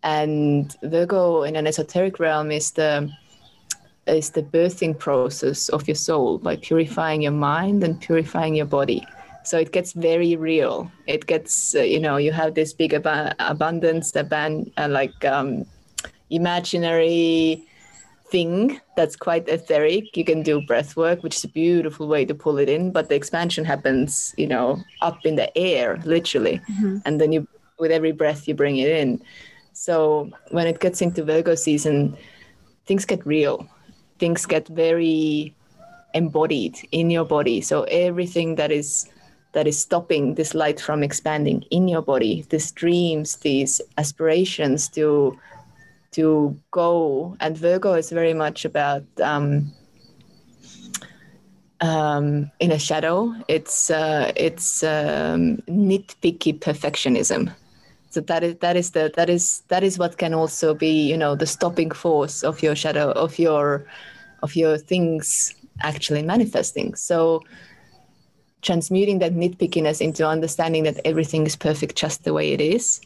and 0.03 0.75
Virgo 0.84 1.43
in 1.43 1.56
an 1.56 1.67
esoteric 1.67 2.19
realm 2.19 2.51
is 2.51 2.71
the 2.71 3.10
is 4.08 4.32
the 4.32 4.43
birthing 4.43 4.97
process 4.97 5.69
of 5.69 5.88
your 5.88 5.95
soul 5.95 6.38
by 6.38 6.58
purifying 6.58 7.21
your 7.21 7.38
mind 7.51 7.84
and 7.84 8.01
purifying 8.01 8.56
your 8.56 8.65
body. 8.65 9.06
So 9.47 9.57
it 9.57 9.71
gets 9.71 9.93
very 9.93 10.36
real. 10.36 10.91
It 11.07 11.25
gets, 11.25 11.73
uh, 11.73 11.79
you 11.79 12.01
know, 12.01 12.17
you 12.17 12.33
have 12.33 12.53
this 12.53 12.73
big 12.73 12.93
ab- 12.93 13.33
abundance, 13.39 14.12
aban- 14.12 14.73
uh, 14.77 14.89
like 14.89 15.23
um, 15.23 15.65
imaginary 16.29 17.65
thing 18.29 18.81
that's 18.97 19.15
quite 19.15 19.47
etheric. 19.47 20.17
You 20.17 20.25
can 20.25 20.43
do 20.43 20.60
breath 20.67 20.97
work, 20.97 21.23
which 21.23 21.38
is 21.38 21.45
a 21.45 21.47
beautiful 21.47 22.10
way 22.10 22.25
to 22.25 22.36
pull 22.36 22.57
it 22.57 22.67
in, 22.67 22.91
but 22.91 23.07
the 23.07 23.15
expansion 23.15 23.63
happens, 23.63 24.36
you 24.38 24.47
know, 24.47 24.83
up 25.01 25.25
in 25.25 25.38
the 25.38 25.57
air, 25.57 25.97
literally. 26.03 26.60
Mm-hmm. 26.69 26.97
And 27.05 27.21
then 27.21 27.31
you, 27.31 27.47
with 27.79 27.91
every 27.91 28.12
breath, 28.12 28.49
you 28.49 28.53
bring 28.53 28.75
it 28.75 28.89
in. 28.89 29.21
So 29.71 30.29
when 30.51 30.67
it 30.67 30.81
gets 30.81 31.01
into 31.01 31.23
Virgo 31.23 31.55
season, 31.55 32.17
things 32.86 33.05
get 33.05 33.25
real. 33.25 33.65
Things 34.19 34.45
get 34.45 34.67
very 34.67 35.55
embodied 36.13 36.75
in 36.91 37.10
your 37.10 37.23
body. 37.23 37.62
So 37.62 37.83
everything 37.83 38.55
that 38.55 38.73
is 38.73 39.07
that 39.53 39.67
is 39.67 39.79
stopping 39.79 40.36
this 40.36 40.53
light 40.53 40.79
from 40.79 41.03
expanding 41.03 41.63
in 41.71 41.88
your 41.88 42.01
body 42.01 42.45
these 42.49 42.71
dreams 42.71 43.38
these 43.38 43.81
aspirations 43.97 44.88
to 44.89 45.38
to 46.17 46.60
go. 46.71 47.38
And 47.39 47.57
virgo 47.57 47.93
is 47.93 48.10
very 48.10 48.33
much 48.33 48.65
about 48.65 49.03
um, 49.21 49.71
um, 51.81 52.49
in 52.60 52.71
a 52.71 52.79
shadow. 52.79 53.33
It's 53.47 53.91
uh, 53.91 54.31
it's 54.36 54.83
um, 54.83 55.57
nitpicky 55.67 56.60
perfectionism. 56.60 57.53
So 58.10 58.21
that 58.21 58.43
is 58.43 58.55
that 58.57 58.75
is 58.75 58.91
the 58.91 59.12
that 59.15 59.29
is 59.29 59.62
that 59.67 59.83
is 59.83 59.99
what 59.99 60.17
can 60.17 60.33
also 60.33 60.73
be 60.73 61.07
you 61.12 61.17
know 61.17 61.36
the 61.36 61.45
stopping 61.45 61.91
force 61.91 62.43
of 62.43 62.63
your 62.63 62.75
shadow 62.75 63.12
of 63.12 63.38
your 63.38 63.86
of 64.41 64.55
your 64.55 64.77
things 64.77 65.53
actually 65.81 66.23
manifesting. 66.23 66.95
So 66.95 67.43
transmuting 68.67 69.19
that 69.19 69.34
nitpickiness 69.34 70.01
into 70.01 70.27
understanding 70.27 70.84
that 70.84 70.99
everything 71.06 71.45
is 71.45 71.56
perfect 71.56 71.95
just 71.95 72.25
the 72.25 72.34
way 72.34 72.51
it 72.51 72.60
is. 72.60 72.99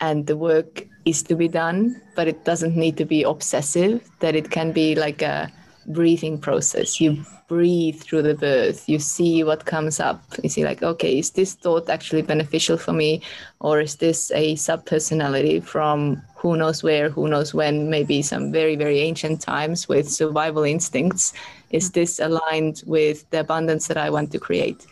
And 0.00 0.26
the 0.26 0.36
work 0.36 0.86
is 1.06 1.22
to 1.24 1.34
be 1.34 1.48
done 1.48 2.02
but 2.14 2.28
it 2.28 2.44
doesn't 2.44 2.76
need 2.76 2.98
to 2.98 3.06
be 3.06 3.22
obsessive 3.22 4.06
that 4.20 4.36
it 4.36 4.50
can 4.50 4.72
be 4.72 4.94
like 4.94 5.22
a 5.22 5.50
breathing 5.86 6.36
process. 6.38 7.00
You 7.00 7.24
breathe 7.48 7.98
through 8.02 8.22
the 8.22 8.34
birth. 8.34 8.86
You 8.86 8.98
see 8.98 9.44
what 9.44 9.64
comes 9.64 9.98
up. 9.98 10.20
You 10.42 10.50
see 10.50 10.64
like 10.64 10.82
okay 10.82 11.18
is 11.20 11.30
this 11.30 11.54
thought 11.54 11.88
actually 11.88 12.22
beneficial 12.22 12.76
for 12.76 12.92
me? 12.92 13.22
Or 13.60 13.80
is 13.80 13.96
this 13.96 14.30
a 14.32 14.56
sub 14.56 14.84
personality 14.84 15.60
from 15.60 16.20
who 16.36 16.54
knows 16.60 16.82
where 16.82 17.08
who 17.08 17.28
knows 17.28 17.54
when? 17.54 17.88
Maybe 17.88 18.20
some 18.20 18.52
very 18.52 18.76
very 18.76 18.98
ancient 19.00 19.40
times 19.40 19.88
with 19.88 20.10
survival 20.10 20.64
instincts 20.64 21.32
is 21.70 21.90
this 21.90 22.18
aligned 22.20 22.82
with 22.86 23.28
the 23.30 23.40
abundance 23.40 23.86
that 23.88 23.96
i 23.96 24.08
want 24.10 24.30
to 24.30 24.38
create 24.38 24.86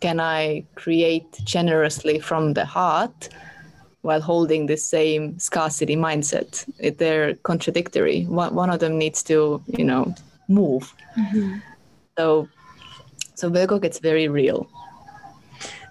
can 0.00 0.20
i 0.20 0.64
create 0.74 1.30
generously 1.44 2.18
from 2.18 2.54
the 2.54 2.64
heart 2.64 3.28
while 4.02 4.20
holding 4.20 4.66
the 4.66 4.76
same 4.76 5.38
scarcity 5.38 5.96
mindset 5.96 6.66
they're 6.98 7.34
contradictory 7.36 8.24
one, 8.24 8.54
one 8.54 8.70
of 8.70 8.80
them 8.80 8.98
needs 8.98 9.22
to 9.22 9.62
you 9.66 9.84
know 9.84 10.14
move 10.48 10.94
mm-hmm. 11.16 11.58
So, 12.18 12.48
so 13.34 13.48
Virgo 13.48 13.78
gets 13.78 13.98
very 13.98 14.28
real. 14.28 14.68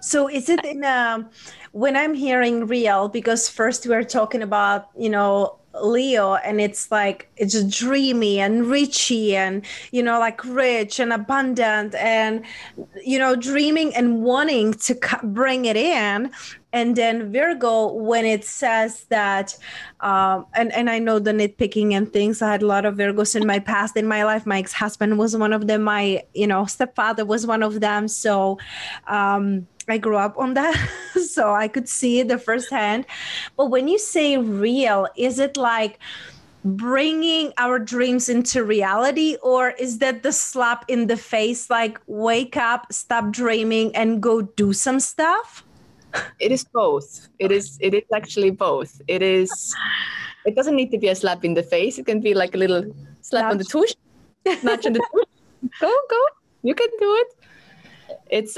So 0.00 0.28
is 0.28 0.48
it 0.48 0.64
in 0.64 0.84
a, 0.84 1.28
when 1.72 1.96
I'm 1.96 2.14
hearing 2.14 2.66
real, 2.66 3.08
because 3.08 3.48
first 3.48 3.86
we 3.86 3.94
are 3.94 4.04
talking 4.04 4.42
about, 4.42 4.88
you 4.96 5.10
know, 5.10 5.58
Leo 5.80 6.34
and 6.34 6.60
it's 6.60 6.90
like 6.90 7.30
it's 7.36 7.62
dreamy 7.64 8.40
and 8.40 8.66
richy 8.66 9.32
and 9.32 9.64
you 9.90 10.02
know 10.02 10.18
like 10.18 10.44
rich 10.44 11.00
and 11.00 11.12
abundant 11.12 11.94
and 11.94 12.44
you 13.04 13.18
know 13.18 13.34
dreaming 13.34 13.94
and 13.94 14.22
wanting 14.22 14.74
to 14.74 14.98
bring 15.22 15.64
it 15.64 15.76
in. 15.76 16.30
And 16.74 16.96
then 16.96 17.30
Virgo 17.30 17.92
when 17.92 18.24
it 18.24 18.46
says 18.46 19.04
that 19.10 19.56
um, 20.00 20.46
and 20.54 20.72
and 20.72 20.88
I 20.88 20.98
know 20.98 21.18
the 21.18 21.32
nitpicking 21.32 21.92
and 21.92 22.10
things 22.10 22.40
I 22.40 22.50
had 22.50 22.62
a 22.62 22.66
lot 22.66 22.86
of 22.86 22.96
Virgos 22.96 23.36
in 23.36 23.46
my 23.46 23.58
past 23.58 23.96
in 23.96 24.06
my 24.06 24.24
life. 24.24 24.46
My 24.46 24.58
ex-husband 24.58 25.18
was 25.18 25.36
one 25.36 25.52
of 25.52 25.66
them. 25.66 25.82
My 25.82 26.24
you 26.34 26.46
know 26.46 26.64
stepfather 26.64 27.24
was 27.26 27.46
one 27.46 27.62
of 27.62 27.80
them. 27.80 28.08
So 28.08 28.58
um 29.06 29.66
I 29.88 29.98
grew 29.98 30.16
up 30.16 30.38
on 30.38 30.54
that, 30.54 30.74
so 31.26 31.54
I 31.54 31.68
could 31.68 31.88
see 31.88 32.20
it 32.20 32.28
the 32.28 32.38
first 32.38 32.70
hand. 32.70 33.06
But 33.56 33.66
when 33.66 33.88
you 33.88 33.98
say 33.98 34.38
real, 34.38 35.08
is 35.16 35.38
it 35.38 35.56
like 35.56 35.98
bringing 36.64 37.52
our 37.58 37.78
dreams 37.78 38.28
into 38.28 38.64
reality, 38.64 39.36
or 39.42 39.70
is 39.70 39.98
that 39.98 40.22
the 40.22 40.32
slap 40.32 40.84
in 40.88 41.06
the 41.06 41.16
face, 41.16 41.70
like 41.70 42.00
wake 42.06 42.56
up, 42.56 42.92
stop 42.92 43.32
dreaming, 43.32 43.94
and 43.96 44.22
go 44.22 44.42
do 44.42 44.72
some 44.72 45.00
stuff? 45.00 45.64
It 46.38 46.52
is 46.52 46.64
both. 46.64 47.28
It 47.38 47.50
is. 47.50 47.78
It 47.80 47.94
is 47.94 48.04
actually 48.14 48.50
both. 48.50 49.00
It 49.08 49.22
is. 49.22 49.74
It 50.44 50.54
doesn't 50.54 50.76
need 50.76 50.90
to 50.90 50.98
be 50.98 51.08
a 51.08 51.14
slap 51.14 51.44
in 51.44 51.54
the 51.54 51.62
face. 51.62 51.98
It 51.98 52.06
can 52.06 52.20
be 52.20 52.34
like 52.34 52.54
a 52.54 52.58
little 52.58 52.84
slap 53.22 53.44
Nudge. 53.44 53.52
on 53.52 53.58
the 53.58 53.64
tush, 53.64 53.94
nudge 54.62 54.86
on 54.86 54.92
the 54.92 55.00
tush. 55.00 55.28
Go, 55.80 55.94
go. 56.10 56.26
You 56.64 56.74
can 56.74 56.88
do 56.98 57.14
it 57.20 57.42
it's 58.30 58.56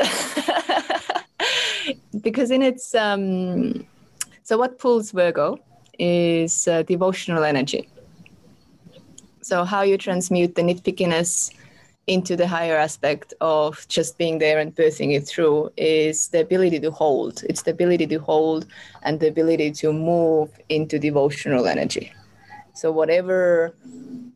because 2.22 2.50
in 2.50 2.62
its 2.62 2.94
um, 2.94 3.86
so 4.42 4.58
what 4.58 4.78
pulls 4.78 5.10
Virgo 5.10 5.58
is 5.98 6.68
uh, 6.68 6.82
devotional 6.82 7.44
energy. 7.44 7.88
So 9.42 9.64
how 9.64 9.82
you 9.82 9.98
transmute 9.98 10.54
the 10.54 10.62
nitpickiness 10.62 11.50
into 12.06 12.36
the 12.36 12.46
higher 12.46 12.76
aspect 12.76 13.32
of 13.40 13.86
just 13.88 14.18
being 14.18 14.38
there 14.38 14.58
and 14.58 14.74
birthing 14.74 15.14
it 15.14 15.26
through 15.26 15.70
is 15.76 16.28
the 16.28 16.40
ability 16.40 16.80
to 16.80 16.90
hold. 16.90 17.42
It's 17.48 17.62
the 17.62 17.70
ability 17.70 18.06
to 18.08 18.18
hold 18.18 18.66
and 19.02 19.20
the 19.20 19.28
ability 19.28 19.70
to 19.72 19.92
move 19.92 20.50
into 20.68 20.98
devotional 20.98 21.66
energy. 21.66 22.12
So 22.74 22.90
whatever 22.90 23.74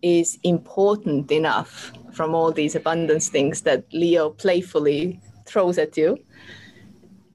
is 0.00 0.38
important 0.44 1.30
enough 1.30 1.92
from 2.18 2.34
all 2.34 2.50
these 2.50 2.74
abundance 2.74 3.28
things 3.28 3.60
that 3.62 3.84
Leo 3.92 4.30
playfully 4.30 5.20
throws 5.46 5.78
at 5.78 5.96
you 5.96 6.18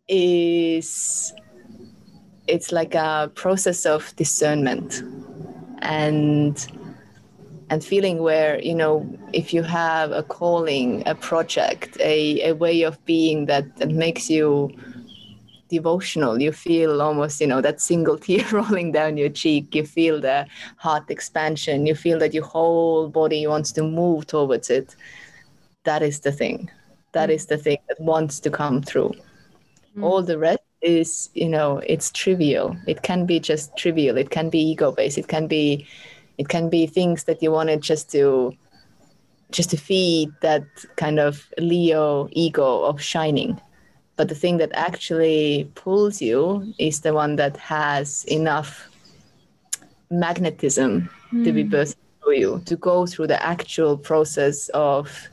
is 0.10 1.34
it's 2.48 2.74
like 2.74 2.94
a 2.94 3.32
process 3.34 3.86
of 3.86 4.14
discernment 4.18 5.02
and 5.82 6.68
and 7.70 7.82
feeling 7.82 8.18
where 8.22 8.62
you 8.62 8.76
know 8.76 8.96
if 9.32 9.54
you 9.54 9.64
have 9.64 10.12
a 10.12 10.22
calling 10.22 11.02
a 11.06 11.16
project 11.16 11.96
a, 12.02 12.50
a 12.50 12.52
way 12.52 12.82
of 12.82 12.94
being 13.06 13.46
that 13.46 13.66
that 13.78 13.92
makes 14.06 14.30
you 14.30 14.70
devotional. 15.78 16.42
You 16.42 16.52
feel 16.52 17.02
almost 17.02 17.42
you 17.42 17.48
know 17.48 17.62
that 17.62 17.82
single 17.82 18.18
tear 18.26 18.46
rolling 18.52 18.92
down 18.92 19.18
your 19.18 19.34
cheek. 19.42 19.76
You 19.76 19.86
feel 19.86 20.22
the 20.22 20.46
heart 20.78 21.10
expansion. 21.10 21.86
You 21.86 21.96
feel 21.96 22.20
that 22.20 22.34
your 22.34 22.46
whole 22.46 23.10
body 23.10 23.48
wants 23.48 23.72
to 23.74 23.84
move 23.84 24.28
towards 24.28 24.70
it. 24.70 24.96
That 25.84 26.02
is 26.02 26.22
the 26.22 26.32
thing. 26.32 26.70
That 27.12 27.30
is 27.30 27.46
the 27.46 27.58
thing 27.58 27.80
that 27.90 28.00
wants 28.00 28.40
to 28.42 28.50
come 28.50 28.82
through. 28.82 29.14
Mm. 29.96 30.04
all 30.04 30.24
the 30.24 30.40
rest 30.40 30.66
is 30.82 31.30
you 31.34 31.50
know 31.50 31.82
it's 31.94 32.12
trivial. 32.12 32.76
It 32.88 33.04
can 33.04 33.26
be 33.26 33.40
just 33.40 33.76
trivial. 33.78 34.18
It 34.18 34.30
can 34.30 34.50
be 34.50 34.60
ego 34.72 34.92
based. 34.92 35.18
It 35.18 35.28
can 35.28 35.48
be 35.48 35.86
it 36.38 36.50
can 36.50 36.70
be 36.70 36.88
things 36.88 37.26
that 37.26 37.44
you 37.44 37.52
wanted 37.52 37.82
just 37.82 38.12
to 38.12 38.54
just 39.52 39.70
to 39.70 39.78
feed 39.78 40.30
that 40.42 40.66
kind 40.96 41.20
of 41.20 41.48
leo 41.60 42.28
ego 42.32 42.84
of 42.90 43.02
shining 43.02 43.62
but 44.16 44.30
the 44.30 44.36
thing 44.36 44.58
that 44.58 44.72
actually 44.74 45.70
pulls 45.76 46.22
you 46.22 46.74
is 46.78 47.02
the 47.02 47.14
one 47.14 47.36
that 47.38 47.58
has 47.58 48.26
enough 48.26 48.90
magnetism 50.12 51.10
mm. 51.32 51.44
to 51.44 51.52
be 51.52 51.64
hmm. 51.64 51.74
birthed 51.74 51.96
through 52.22 52.36
you 52.36 52.62
to 52.66 52.76
go 52.76 53.06
through 53.06 53.28
the 53.28 53.42
actual 53.44 53.98
process 53.98 54.70
of 54.70 55.28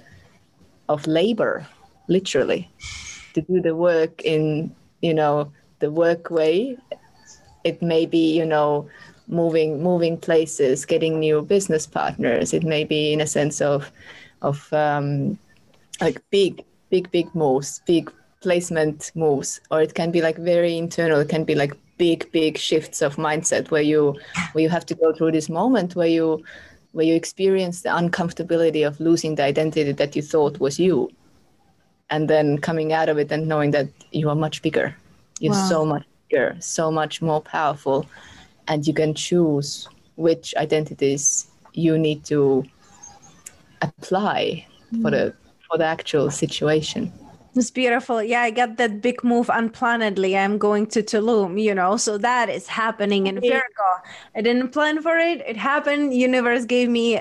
of 0.88 1.06
labor 1.06 1.66
literally 2.08 2.68
to 3.34 3.42
do 3.42 3.60
the 3.60 3.76
work 3.76 4.22
in 4.24 4.74
you 5.02 5.12
know 5.12 5.52
the 5.80 5.90
work 5.90 6.30
way 6.30 6.76
it 7.64 7.82
may 7.82 8.06
be 8.06 8.36
you 8.36 8.46
know 8.46 8.88
moving 9.28 9.82
moving 9.82 10.16
places 10.16 10.84
getting 10.84 11.20
new 11.20 11.42
business 11.42 11.86
partners 11.86 12.52
it 12.52 12.64
may 12.64 12.84
be 12.84 13.12
in 13.12 13.20
a 13.20 13.26
sense 13.26 13.60
of 13.60 13.92
of 14.42 14.72
um, 14.72 15.38
like 16.00 16.20
big 16.30 16.64
big 16.90 17.10
big 17.10 17.32
moves 17.34 17.80
big 17.86 18.10
placement 18.40 19.12
moves 19.14 19.60
or 19.70 19.82
it 19.82 19.94
can 19.94 20.10
be 20.10 20.22
like 20.22 20.36
very 20.38 20.78
internal 20.78 21.20
it 21.20 21.28
can 21.28 21.44
be 21.44 21.54
like 21.54 21.76
big 21.98 22.30
big 22.32 22.56
shifts 22.56 23.02
of 23.02 23.16
mindset 23.16 23.70
where 23.70 23.82
you 23.82 24.16
where 24.52 24.62
you 24.62 24.70
have 24.70 24.86
to 24.86 24.94
go 24.94 25.12
through 25.12 25.30
this 25.30 25.48
moment 25.48 25.94
where 25.94 26.08
you 26.08 26.42
where 26.92 27.04
you 27.04 27.14
experience 27.14 27.82
the 27.82 27.90
uncomfortability 27.90 28.86
of 28.86 28.98
losing 28.98 29.34
the 29.34 29.42
identity 29.42 29.92
that 29.92 30.16
you 30.16 30.22
thought 30.22 30.58
was 30.58 30.80
you 30.80 31.10
and 32.08 32.28
then 32.28 32.58
coming 32.58 32.92
out 32.92 33.08
of 33.08 33.18
it 33.18 33.30
and 33.30 33.46
knowing 33.46 33.70
that 33.70 33.88
you 34.12 34.28
are 34.30 34.34
much 34.34 34.62
bigger 34.62 34.96
you're 35.40 35.52
wow. 35.52 35.68
so 35.68 35.84
much 35.84 36.06
bigger 36.28 36.56
so 36.60 36.90
much 36.90 37.20
more 37.20 37.42
powerful 37.42 38.06
and 38.68 38.86
you 38.86 38.94
can 38.94 39.12
choose 39.14 39.86
which 40.16 40.54
identities 40.56 41.46
you 41.74 41.98
need 41.98 42.24
to 42.24 42.64
apply 43.82 44.66
mm. 44.92 45.02
for 45.02 45.10
the 45.10 45.34
for 45.68 45.76
the 45.76 45.84
actual 45.84 46.30
situation 46.30 47.12
it's 47.54 47.70
beautiful. 47.70 48.22
Yeah, 48.22 48.42
I 48.42 48.50
got 48.50 48.76
that 48.76 49.00
big 49.00 49.22
move 49.24 49.50
unplannedly. 49.52 50.36
I'm 50.36 50.58
going 50.58 50.86
to 50.88 51.02
Tulum, 51.02 51.60
you 51.60 51.74
know, 51.74 51.96
so 51.96 52.18
that 52.18 52.48
is 52.48 52.66
happening 52.66 53.26
in 53.26 53.40
Virgo. 53.40 53.90
I 54.34 54.42
didn't 54.42 54.68
plan 54.68 55.02
for 55.02 55.16
it. 55.16 55.42
It 55.46 55.56
happened. 55.56 56.14
Universe 56.14 56.64
gave 56.64 56.88
me 56.88 57.20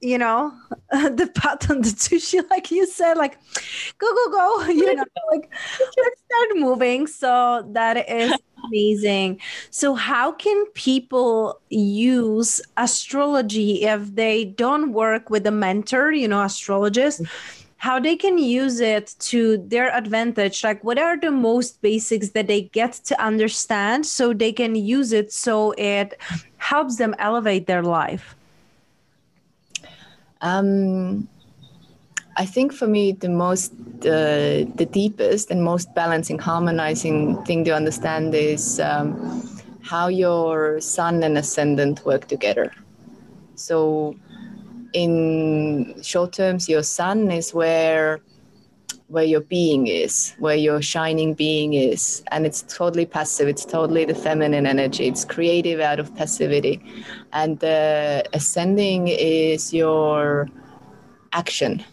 you 0.00 0.18
know, 0.18 0.52
the 0.90 1.30
pat 1.34 1.70
on 1.70 1.82
the 1.82 1.88
sushi, 1.88 2.48
like 2.50 2.70
you 2.70 2.86
said, 2.86 3.14
like 3.14 3.38
go, 3.98 4.12
go, 4.12 4.30
go, 4.30 4.66
you 4.68 4.94
know, 4.94 5.04
like 5.30 5.50
let's 5.80 6.22
start 6.24 6.48
moving. 6.56 7.06
So 7.06 7.68
that 7.72 8.08
is 8.08 8.32
amazing. 8.66 9.40
So, 9.70 9.94
how 9.94 10.32
can 10.32 10.66
people 10.74 11.60
use 11.68 12.60
astrology 12.76 13.84
if 13.84 14.14
they 14.14 14.44
don't 14.44 14.92
work 14.92 15.30
with 15.30 15.46
a 15.46 15.50
mentor, 15.50 16.12
you 16.12 16.28
know, 16.28 16.42
astrologist? 16.42 17.22
Mm. 17.22 17.62
How 17.86 18.00
they 18.00 18.16
can 18.16 18.36
use 18.36 18.80
it 18.80 19.14
to 19.30 19.58
their 19.68 19.88
advantage 19.96 20.64
like 20.64 20.82
what 20.82 20.98
are 20.98 21.16
the 21.26 21.30
most 21.30 21.80
basics 21.82 22.30
that 22.30 22.46
they 22.48 22.62
get 22.78 22.92
to 23.10 23.14
understand 23.30 24.04
so 24.04 24.32
they 24.32 24.52
can 24.60 24.74
use 24.74 25.12
it 25.12 25.32
so 25.32 25.72
it 25.78 26.18
helps 26.56 26.96
them 26.96 27.14
elevate 27.18 27.66
their 27.66 27.84
life 27.84 28.34
um, 30.40 31.28
I 32.36 32.44
think 32.44 32.72
for 32.72 32.86
me, 32.86 33.12
the 33.12 33.30
most, 33.30 33.72
uh, 34.04 34.68
the 34.80 34.88
deepest 34.92 35.50
and 35.50 35.64
most 35.64 35.94
balancing, 35.94 36.38
harmonizing 36.38 37.42
thing 37.44 37.64
to 37.64 37.74
understand 37.74 38.34
is 38.34 38.78
um, 38.78 39.10
how 39.82 40.08
your 40.08 40.78
sun 40.80 41.22
and 41.22 41.38
ascendant 41.38 42.04
work 42.04 42.28
together. 42.28 42.72
So, 43.54 44.16
in 44.96 46.02
short 46.02 46.32
terms, 46.32 46.70
your 46.70 46.82
sun 46.82 47.30
is 47.30 47.52
where 47.52 48.20
where 49.08 49.24
your 49.24 49.42
being 49.42 49.86
is, 49.86 50.34
where 50.40 50.56
your 50.56 50.82
shining 50.82 51.32
being 51.32 51.74
is. 51.74 52.24
And 52.32 52.44
it's 52.44 52.62
totally 52.62 53.06
passive. 53.06 53.46
It's 53.46 53.64
totally 53.64 54.04
the 54.04 54.16
feminine 54.16 54.66
energy. 54.66 55.06
It's 55.06 55.24
creative 55.24 55.78
out 55.78 56.00
of 56.00 56.12
passivity. 56.16 56.82
And 57.32 57.60
the 57.60 58.24
ascending 58.32 59.06
is 59.06 59.72
your 59.72 60.48
action. 61.32 61.84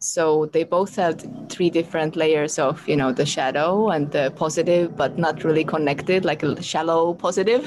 So 0.00 0.46
they 0.46 0.64
both 0.64 0.96
have 0.96 1.24
three 1.48 1.70
different 1.70 2.14
layers 2.14 2.58
of, 2.58 2.86
you 2.86 2.96
know, 2.96 3.10
the 3.10 3.24
shadow 3.24 3.88
and 3.88 4.10
the 4.10 4.30
positive, 4.36 4.96
but 4.96 5.18
not 5.18 5.44
really 5.44 5.64
connected, 5.64 6.26
like 6.26 6.42
a 6.42 6.62
shallow 6.62 7.14
positive. 7.14 7.64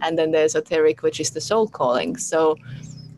And 0.00 0.18
then 0.18 0.32
the 0.32 0.38
esoteric, 0.38 1.02
which 1.02 1.20
is 1.20 1.30
the 1.30 1.40
soul 1.40 1.68
calling. 1.68 2.16
So 2.16 2.56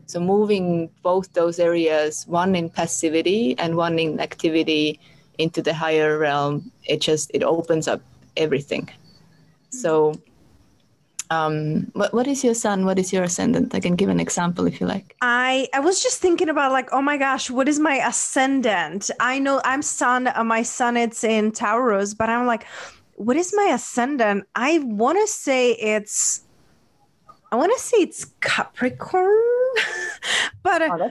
so 0.06 0.20
moving 0.20 0.90
both 1.02 1.32
those 1.32 1.58
areas, 1.58 2.24
one 2.26 2.54
in 2.54 2.70
passivity 2.70 3.56
and 3.58 3.76
one 3.76 3.98
in 3.98 4.20
activity 4.20 5.00
into 5.38 5.62
the 5.62 5.74
higher 5.74 6.18
realm, 6.18 6.70
it 6.84 7.00
just 7.00 7.30
it 7.34 7.42
opens 7.42 7.88
up 7.88 8.00
everything. 8.36 8.88
So 9.70 10.14
um 11.30 11.90
what, 11.94 12.12
what 12.12 12.26
is 12.26 12.44
your 12.44 12.54
sun? 12.54 12.84
What 12.84 12.98
is 12.98 13.12
your 13.12 13.24
ascendant? 13.24 13.74
I 13.74 13.80
can 13.80 13.96
give 13.96 14.08
an 14.08 14.20
example 14.20 14.66
if 14.66 14.80
you 14.80 14.86
like. 14.86 15.16
I 15.22 15.68
i 15.74 15.80
was 15.80 16.02
just 16.02 16.20
thinking 16.20 16.48
about 16.48 16.72
like 16.72 16.90
oh 16.92 17.02
my 17.02 17.16
gosh 17.16 17.50
what 17.50 17.68
is 17.68 17.78
my 17.78 17.96
ascendant? 17.96 19.10
I 19.20 19.38
know 19.38 19.60
i'm 19.64 19.82
sun 19.82 20.28
uh, 20.28 20.44
my 20.44 20.62
sun 20.62 20.96
it's 20.96 21.24
in 21.24 21.52
taurus 21.52 22.14
but 22.14 22.28
i'm 22.28 22.46
like 22.46 22.66
what 23.16 23.36
is 23.36 23.52
my 23.54 23.70
ascendant? 23.72 24.44
I 24.56 24.78
want 24.78 25.18
to 25.20 25.26
say 25.26 25.72
it's 25.72 26.42
i 27.52 27.56
want 27.56 27.72
to 27.72 27.80
say 27.80 27.98
it's 27.98 28.26
capricorn 28.40 29.53
but 30.62 30.82
uh, 30.82 30.96
oh, 31.00 31.10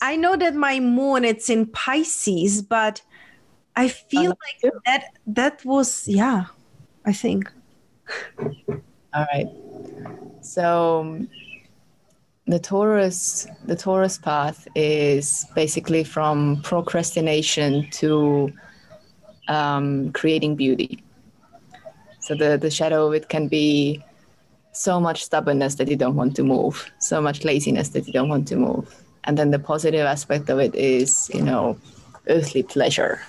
I 0.00 0.16
know 0.16 0.36
that 0.36 0.54
my 0.54 0.80
moon 0.80 1.24
it's 1.24 1.48
in 1.48 1.66
Pisces, 1.66 2.62
but 2.62 3.02
I 3.76 3.88
feel 3.88 4.30
like 4.30 4.72
that 4.84 5.04
that 5.26 5.64
was 5.64 6.06
yeah, 6.08 6.46
I 7.06 7.12
think. 7.12 7.50
All 9.14 9.26
right. 9.32 9.48
So 10.40 11.26
the 12.46 12.58
Taurus 12.58 13.46
the 13.64 13.76
Taurus 13.76 14.18
path 14.18 14.66
is 14.74 15.46
basically 15.54 16.04
from 16.04 16.60
procrastination 16.62 17.88
to 17.92 18.52
um, 19.48 20.12
creating 20.12 20.56
beauty. 20.56 21.02
So 22.20 22.34
the 22.34 22.58
the 22.58 22.70
shadow 22.70 23.06
of 23.06 23.14
it 23.14 23.28
can 23.28 23.48
be 23.48 24.02
so 24.72 24.98
much 24.98 25.22
stubbornness 25.24 25.76
that 25.76 25.88
you 25.88 25.96
don't 25.96 26.16
want 26.16 26.34
to 26.36 26.42
move, 26.42 26.90
so 26.98 27.20
much 27.20 27.44
laziness 27.44 27.90
that 27.90 28.06
you 28.06 28.12
don't 28.12 28.28
want 28.28 28.48
to 28.48 28.56
move. 28.56 29.02
And 29.24 29.38
then 29.38 29.50
the 29.50 29.58
positive 29.58 30.04
aspect 30.04 30.48
of 30.50 30.58
it 30.58 30.74
is, 30.74 31.30
you 31.32 31.42
know, 31.42 31.78
earthly 32.28 32.62
pleasure, 32.62 33.20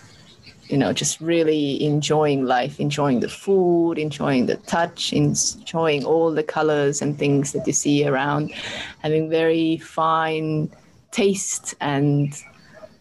you 0.68 0.78
know, 0.78 0.94
just 0.94 1.20
really 1.20 1.84
enjoying 1.84 2.46
life, 2.46 2.80
enjoying 2.80 3.20
the 3.20 3.30
food, 3.30 4.00
enjoying 4.00 4.46
the 4.46 4.56
touch, 4.56 5.14
enjoying 5.14 6.06
all 6.06 6.32
the 6.32 6.44
colors 6.44 7.02
and 7.02 7.20
things 7.20 7.52
that 7.52 7.68
you 7.68 7.74
see 7.74 8.08
around, 8.08 8.52
having 9.00 9.30
very 9.30 9.78
fine 9.78 10.72
taste 11.12 11.76
and 11.80 12.34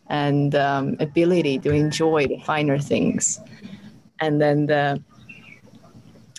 and 0.09 0.55
um, 0.55 0.97
ability 1.01 1.59
to 1.59 1.71
enjoy 1.71 2.27
the 2.27 2.39
finer 2.41 2.79
things. 2.79 3.41
And 4.21 4.41
then 4.41 4.67
the 4.67 5.03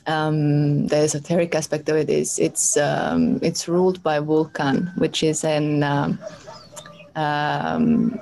um, 0.08 0.88
the 0.88 0.98
esoteric 0.98 1.56
aspect 1.56 1.89
of 1.89 1.96
it 1.96 2.10
is 2.10 2.39
it's 2.39 2.78
um, 2.78 3.39
it's 3.42 3.68
ruled 3.68 4.02
by 4.04 4.20
Vulcan, 4.20 4.92
which 4.98 5.24
is 5.24 5.44
an 5.44 5.84
um, 5.84 6.20
um, 7.16 8.20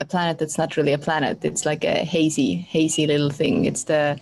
a 0.00 0.04
planet 0.04 0.38
that's 0.38 0.58
not 0.58 0.76
really 0.76 0.92
a 0.92 0.98
planet. 0.98 1.44
It's 1.44 1.66
like 1.66 1.84
a 1.84 2.04
hazy, 2.04 2.54
hazy 2.54 3.06
little 3.06 3.30
thing. 3.30 3.64
It's 3.64 3.84
the 3.84 4.18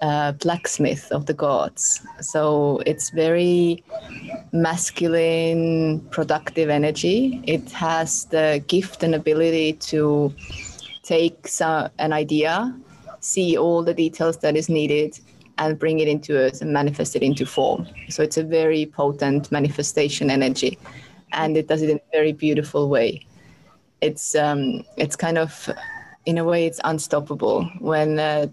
uh, 0.00 0.32
blacksmith 0.32 1.10
of 1.12 1.26
the 1.26 1.34
gods. 1.34 2.00
So 2.20 2.82
it's 2.86 3.10
very 3.10 3.82
masculine, 4.52 6.00
productive 6.10 6.68
energy. 6.68 7.40
It 7.46 7.70
has 7.72 8.24
the 8.26 8.62
gift 8.66 9.02
and 9.02 9.14
ability 9.14 9.74
to 9.74 10.32
take 11.02 11.48
some, 11.48 11.90
an 11.98 12.12
idea, 12.12 12.74
see 13.20 13.56
all 13.56 13.82
the 13.82 13.94
details 13.94 14.38
that 14.38 14.56
is 14.56 14.68
needed, 14.68 15.18
and 15.58 15.78
bring 15.78 15.98
it 15.98 16.08
into 16.08 16.36
earth 16.36 16.62
and 16.62 16.72
manifest 16.72 17.16
it 17.16 17.22
into 17.22 17.44
form. 17.44 17.86
So 18.08 18.22
it's 18.22 18.36
a 18.36 18.44
very 18.44 18.86
potent 18.86 19.52
manifestation 19.52 20.30
energy, 20.30 20.78
and 21.32 21.56
it 21.56 21.68
does 21.68 21.82
it 21.82 21.90
in 21.90 21.98
a 21.98 22.10
very 22.12 22.32
beautiful 22.32 22.88
way. 22.88 23.26
It's 24.00 24.34
um, 24.34 24.84
it's 24.96 25.16
kind 25.16 25.38
of, 25.38 25.68
in 26.24 26.38
a 26.38 26.44
way, 26.44 26.66
it's 26.66 26.80
unstoppable 26.84 27.64
when 27.80 28.18
uh, 28.18 28.46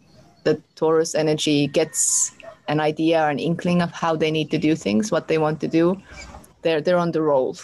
the 0.43 0.61
Taurus 0.75 1.15
energy 1.15 1.67
gets 1.67 2.31
an 2.67 2.79
idea 2.79 3.21
or 3.21 3.29
an 3.29 3.39
inkling 3.39 3.81
of 3.81 3.91
how 3.91 4.15
they 4.15 4.31
need 4.31 4.49
to 4.51 4.57
do 4.57 4.75
things, 4.75 5.11
what 5.11 5.27
they 5.27 5.37
want 5.37 5.61
to 5.61 5.67
do. 5.67 6.01
They're 6.63 6.81
they're 6.81 6.97
on 6.97 7.11
the 7.11 7.21
roll. 7.21 7.55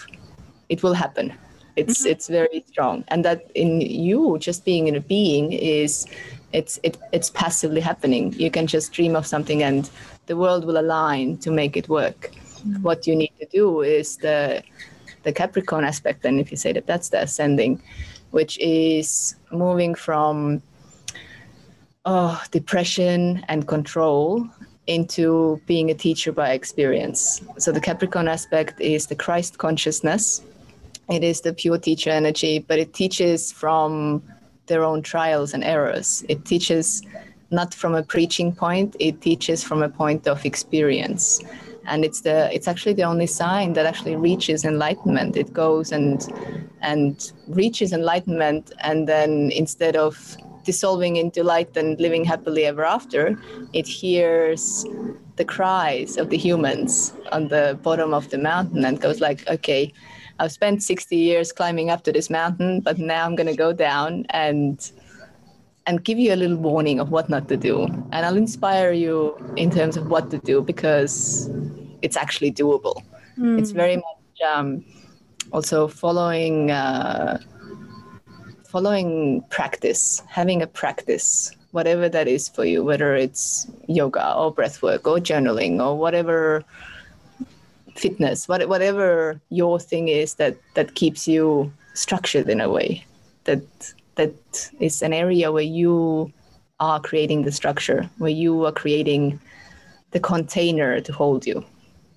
It 0.69 0.83
will 0.83 0.93
happen. 0.93 1.33
It's 1.75 2.01
mm-hmm. 2.01 2.11
it's 2.11 2.27
very 2.27 2.63
strong, 2.67 3.03
and 3.07 3.25
that 3.25 3.49
in 3.55 3.81
you 3.81 4.37
just 4.39 4.63
being 4.65 4.87
in 4.87 4.95
a 4.95 5.01
being 5.01 5.53
is 5.53 6.05
it's 6.53 6.79
it, 6.83 6.97
it's 7.11 7.29
passively 7.29 7.81
happening. 7.81 8.33
You 8.33 8.51
can 8.51 8.67
just 8.67 8.93
dream 8.93 9.15
of 9.15 9.25
something 9.25 9.63
and 9.63 9.89
the 10.25 10.37
world 10.37 10.65
will 10.65 10.77
align 10.77 11.37
to 11.39 11.51
make 11.51 11.75
it 11.77 11.89
work. 11.89 12.31
Mm-hmm. 12.61 12.83
what 12.83 13.07
you 13.07 13.15
need 13.15 13.31
to 13.39 13.47
do 13.47 13.81
is 13.81 14.17
the 14.17 14.61
the 15.23 15.33
capricorn 15.33 15.83
aspect 15.83 16.23
and 16.25 16.39
if 16.39 16.51
you 16.51 16.57
say 16.57 16.71
that 16.73 16.85
that's 16.85 17.09
the 17.09 17.21
ascending 17.21 17.81
which 18.29 18.57
is 18.59 19.35
moving 19.51 19.95
from 19.95 20.61
oh, 22.05 22.41
depression 22.51 23.43
and 23.47 23.67
control 23.67 24.47
into 24.85 25.59
being 25.65 25.89
a 25.89 25.93
teacher 25.93 26.31
by 26.31 26.51
experience. 26.51 27.41
So 27.57 27.71
the 27.71 27.81
capricorn 27.81 28.27
aspect 28.27 28.79
is 28.79 29.07
the 29.07 29.15
christ 29.15 29.57
consciousness. 29.57 30.43
It 31.09 31.23
is 31.23 31.41
the 31.41 31.53
pure 31.53 31.79
teacher 31.79 32.11
energy 32.11 32.59
but 32.59 32.77
it 32.77 32.93
teaches 32.93 33.51
from 33.51 34.21
their 34.71 34.83
own 34.91 35.01
trials 35.13 35.53
and 35.53 35.63
errors. 35.63 36.07
It 36.33 36.39
teaches 36.51 37.01
not 37.51 37.73
from 37.73 37.93
a 37.93 38.03
preaching 38.03 38.49
point, 38.65 38.95
it 38.99 39.15
teaches 39.21 39.63
from 39.63 39.83
a 39.83 39.89
point 39.89 40.23
of 40.27 40.45
experience. 40.51 41.23
And 41.91 42.05
it's 42.07 42.21
the 42.27 42.37
it's 42.55 42.67
actually 42.71 42.95
the 43.01 43.07
only 43.13 43.27
sign 43.27 43.73
that 43.73 43.85
actually 43.91 44.15
reaches 44.29 44.59
enlightenment. 44.73 45.31
It 45.35 45.49
goes 45.51 45.91
and 45.91 46.17
and 46.91 47.13
reaches 47.61 47.89
enlightenment 47.91 48.71
and 48.89 48.99
then 49.13 49.31
instead 49.63 49.95
of 49.95 50.13
dissolving 50.63 51.15
into 51.23 51.43
light 51.43 51.75
and 51.75 51.99
living 51.99 52.23
happily 52.23 52.63
ever 52.65 52.85
after, 52.97 53.21
it 53.73 53.87
hears 53.87 54.85
the 55.37 55.45
cries 55.45 56.17
of 56.17 56.29
the 56.29 56.37
humans 56.37 57.13
on 57.31 57.47
the 57.47 57.77
bottom 57.81 58.13
of 58.13 58.29
the 58.29 58.37
mountain 58.37 58.85
and 58.85 59.01
goes 59.01 59.19
like, 59.19 59.39
okay, 59.55 59.91
I've 60.41 60.51
spent 60.51 60.81
60 60.81 61.15
years 61.15 61.51
climbing 61.51 61.91
up 61.91 62.03
to 62.05 62.11
this 62.11 62.31
mountain, 62.31 62.81
but 62.81 62.97
now 62.97 63.25
I'm 63.25 63.35
going 63.35 63.45
to 63.45 63.55
go 63.55 63.73
down 63.73 64.25
and 64.31 64.91
and 65.85 66.03
give 66.03 66.17
you 66.17 66.33
a 66.33 66.35
little 66.35 66.57
warning 66.57 66.99
of 66.99 67.11
what 67.11 67.29
not 67.29 67.47
to 67.49 67.57
do. 67.57 67.83
And 68.11 68.25
I'll 68.25 68.37
inspire 68.37 68.91
you 68.91 69.35
in 69.55 69.69
terms 69.69 69.97
of 69.97 70.09
what 70.09 70.31
to 70.31 70.39
do 70.39 70.61
because 70.61 71.49
it's 72.01 72.17
actually 72.17 72.51
doable. 72.51 73.03
Mm. 73.37 73.59
It's 73.59 73.71
very 73.71 73.97
much 73.97 74.41
um, 74.51 74.83
also 75.51 75.87
following 75.87 76.71
uh, 76.71 77.39
following 78.67 79.43
practice, 79.49 80.23
having 80.27 80.63
a 80.63 80.67
practice, 80.67 81.51
whatever 81.69 82.09
that 82.09 82.27
is 82.27 82.49
for 82.49 82.65
you, 82.65 82.83
whether 82.83 83.15
it's 83.15 83.67
yoga 83.87 84.33
or 84.35 84.51
breath 84.51 84.81
work 84.81 85.07
or 85.07 85.17
journaling 85.17 85.79
or 85.85 85.95
whatever 85.99 86.63
fitness, 87.95 88.47
what, 88.47 88.67
whatever 88.67 89.39
your 89.49 89.79
thing 89.79 90.07
is 90.07 90.35
that 90.35 90.57
that 90.75 90.95
keeps 90.95 91.27
you 91.27 91.71
structured 91.93 92.49
in 92.49 92.61
a 92.61 92.69
way, 92.69 93.05
that 93.45 93.61
that 94.15 94.69
is 94.79 95.01
an 95.01 95.13
area 95.13 95.51
where 95.51 95.63
you 95.63 96.31
are 96.79 96.99
creating 96.99 97.43
the 97.43 97.51
structure, 97.51 98.09
where 98.17 98.31
you 98.31 98.65
are 98.65 98.71
creating 98.71 99.39
the 100.11 100.19
container 100.19 100.99
to 100.99 101.13
hold 101.13 101.45
you. 101.45 101.63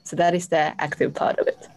So 0.05 0.17
that 0.17 0.35
is 0.35 0.49
the 0.49 0.75
active 0.81 1.15
part 1.15 1.39
of 1.39 1.47
it. 1.47 1.69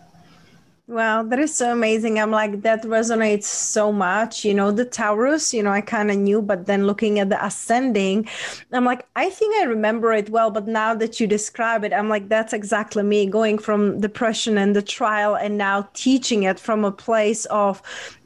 Wow, 0.89 1.23
that 1.23 1.37
is 1.37 1.53
so 1.53 1.73
amazing. 1.73 2.17
I'm 2.17 2.31
like, 2.31 2.61
that 2.61 2.83
resonates 2.83 3.43
so 3.43 3.91
much. 3.91 4.45
You 4.45 4.53
know, 4.53 4.71
the 4.71 4.85
Taurus, 4.85 5.53
you 5.53 5.61
know, 5.61 5.69
I 5.71 5.81
kind 5.81 6.09
of 6.09 6.15
knew, 6.15 6.41
but 6.41 6.65
then 6.65 6.87
looking 6.87 7.19
at 7.19 7.29
the 7.29 7.45
ascending, 7.45 8.29
I'm 8.71 8.85
like, 8.85 9.05
I 9.17 9.29
think 9.29 9.53
I 9.57 9.65
remember 9.65 10.13
it 10.13 10.29
well. 10.29 10.49
But 10.49 10.65
now 10.65 10.95
that 10.95 11.19
you 11.19 11.27
describe 11.27 11.83
it, 11.83 11.91
I'm 11.91 12.07
like, 12.07 12.29
that's 12.29 12.53
exactly 12.53 13.03
me 13.03 13.25
going 13.25 13.57
from 13.57 13.99
depression 13.99 14.57
and 14.57 14.73
the 14.73 14.81
trial 14.81 15.35
and 15.35 15.57
now 15.57 15.89
teaching 15.93 16.43
it 16.43 16.57
from 16.57 16.85
a 16.85 16.91
place 16.91 17.43
of 17.47 17.81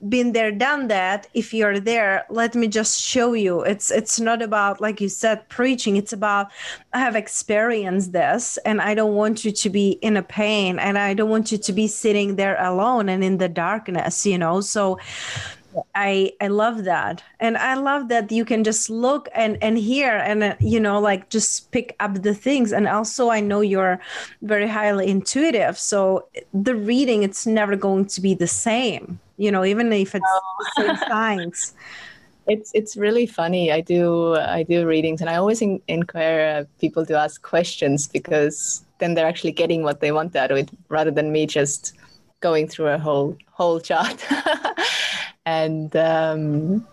been 0.08 0.34
there, 0.34 0.52
done 0.52 0.88
that. 0.88 1.28
If 1.34 1.54
you're 1.54 1.80
there, 1.80 2.26
let 2.30 2.54
me 2.56 2.68
just 2.68 3.02
show 3.02 3.34
you. 3.34 3.62
It's 3.62 3.92
it's 3.92 4.20
not 4.20 4.42
about, 4.42 4.82
like 4.82 5.02
you 5.02 5.10
said, 5.10 5.48
preaching. 5.50 5.96
It's 5.96 6.14
about 6.14 6.52
I 6.94 7.00
have 7.00 7.16
experienced 7.16 8.12
this 8.12 8.58
and 8.66 8.82
I 8.82 8.94
don't 8.96 9.16
want 9.16 9.46
you 9.46 9.52
to 9.52 9.70
be 9.70 9.92
in 10.02 10.18
a 10.18 10.24
pain 10.24 10.80
and 10.80 10.98
I 10.98 11.14
don't 11.14 11.30
want 11.30 11.52
you 11.52 11.58
to 11.58 11.74
be 11.74 11.88
sitting 11.88 12.36
there 12.36 12.51
there 12.52 12.66
alone 12.66 13.10
and 13.10 13.24
in 13.24 13.38
the 13.38 13.50
darkness 13.50 14.26
you 14.26 14.38
know? 14.38 14.62
So 14.62 15.00
i 15.96 16.34
i 16.42 16.48
love 16.48 16.84
that. 16.84 17.24
And 17.40 17.58
i 17.58 17.76
love 17.76 18.10
that 18.10 18.32
you 18.32 18.46
can 18.46 18.64
just 18.64 18.90
look 18.90 19.30
and 19.34 19.58
and 19.62 19.78
hear 19.78 20.18
and 20.18 20.44
uh, 20.44 20.56
you 20.60 20.80
know 20.80 21.00
like 21.00 21.30
just 21.30 21.72
pick 21.72 21.96
up 22.00 22.22
the 22.22 22.34
things. 22.34 22.74
And 22.74 22.88
also 22.88 23.30
i 23.30 23.40
know 23.40 23.62
you're 23.62 24.00
very 24.42 24.68
highly 24.68 25.08
intuitive 25.08 25.78
so 25.78 26.28
the 26.54 26.76
reading 26.76 27.24
it's 27.24 27.46
never 27.48 27.76
going 27.78 28.06
to 28.08 28.22
be 28.22 28.34
the 28.34 28.48
same 28.48 29.20
you 29.38 29.52
know 29.52 29.64
even 29.64 29.94
if 29.94 30.14
it's 30.16 30.26
oh. 30.28 30.42
the 30.60 30.82
same 30.82 30.98
signs. 31.10 31.74
It's 32.48 32.72
it's 32.74 32.98
really 32.98 33.28
funny. 33.28 33.72
I 33.72 33.82
do 33.82 34.36
i 34.36 34.64
do 34.64 34.86
readings 34.86 35.22
and 35.22 35.30
i 35.30 35.36
always 35.36 35.62
in, 35.62 35.80
inquire 35.88 36.68
people 36.80 37.06
to 37.06 37.16
ask 37.16 37.42
questions 37.42 38.08
because 38.08 38.84
then 39.02 39.16
they're 39.16 39.28
actually 39.28 39.52
getting 39.52 39.84
what 39.84 40.00
they 40.00 40.12
want 40.12 40.36
out 40.36 40.52
of 40.52 40.58
it 40.58 40.70
rather 40.90 41.12
than 41.12 41.32
me 41.32 41.46
just 41.46 41.94
going 42.42 42.68
through 42.68 42.88
a 42.88 42.98
whole 42.98 43.38
whole 43.52 43.80
chart 43.80 44.26
and 45.46 45.96
um, 45.96 46.86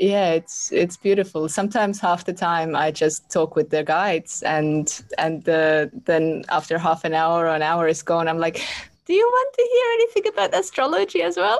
yeah 0.00 0.30
it's 0.30 0.72
it's 0.72 0.96
beautiful 0.96 1.48
sometimes 1.48 2.00
half 2.00 2.24
the 2.24 2.32
time 2.32 2.74
i 2.74 2.90
just 2.90 3.30
talk 3.30 3.54
with 3.54 3.68
the 3.68 3.84
guides 3.84 4.42
and 4.42 5.02
and 5.18 5.46
uh, 5.48 5.86
then 6.06 6.42
after 6.48 6.78
half 6.78 7.04
an 7.04 7.12
hour 7.12 7.44
or 7.44 7.54
an 7.54 7.62
hour 7.62 7.86
is 7.86 8.02
gone 8.02 8.26
i'm 8.26 8.38
like 8.38 8.64
do 9.04 9.12
you 9.12 9.26
want 9.26 9.54
to 9.54 9.62
hear 9.72 9.86
anything 9.92 10.32
about 10.32 10.58
astrology 10.58 11.22
as 11.22 11.36
well 11.36 11.58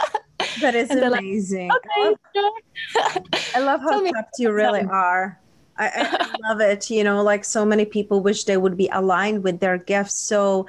that 0.60 0.74
is 0.76 0.90
amazing 0.90 1.68
like, 1.68 1.80
okay, 1.98 2.16
sure. 2.32 3.22
i 3.56 3.60
love 3.60 3.80
how 3.80 4.00
tapped 4.12 4.38
you 4.38 4.52
really 4.52 4.82
are 4.82 5.38
I, 5.76 5.88
I, 5.88 6.38
love 6.48 6.60
it. 6.60 6.90
You 6.90 7.02
know, 7.04 7.22
like 7.22 7.42
so 7.42 7.64
many 7.64 7.86
people 7.86 8.20
wish 8.20 8.44
they 8.44 8.58
would 8.58 8.76
be 8.76 8.90
aligned 8.92 9.42
with 9.42 9.60
their 9.60 9.78
gifts. 9.78 10.12
So, 10.12 10.66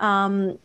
um, 0.00 0.58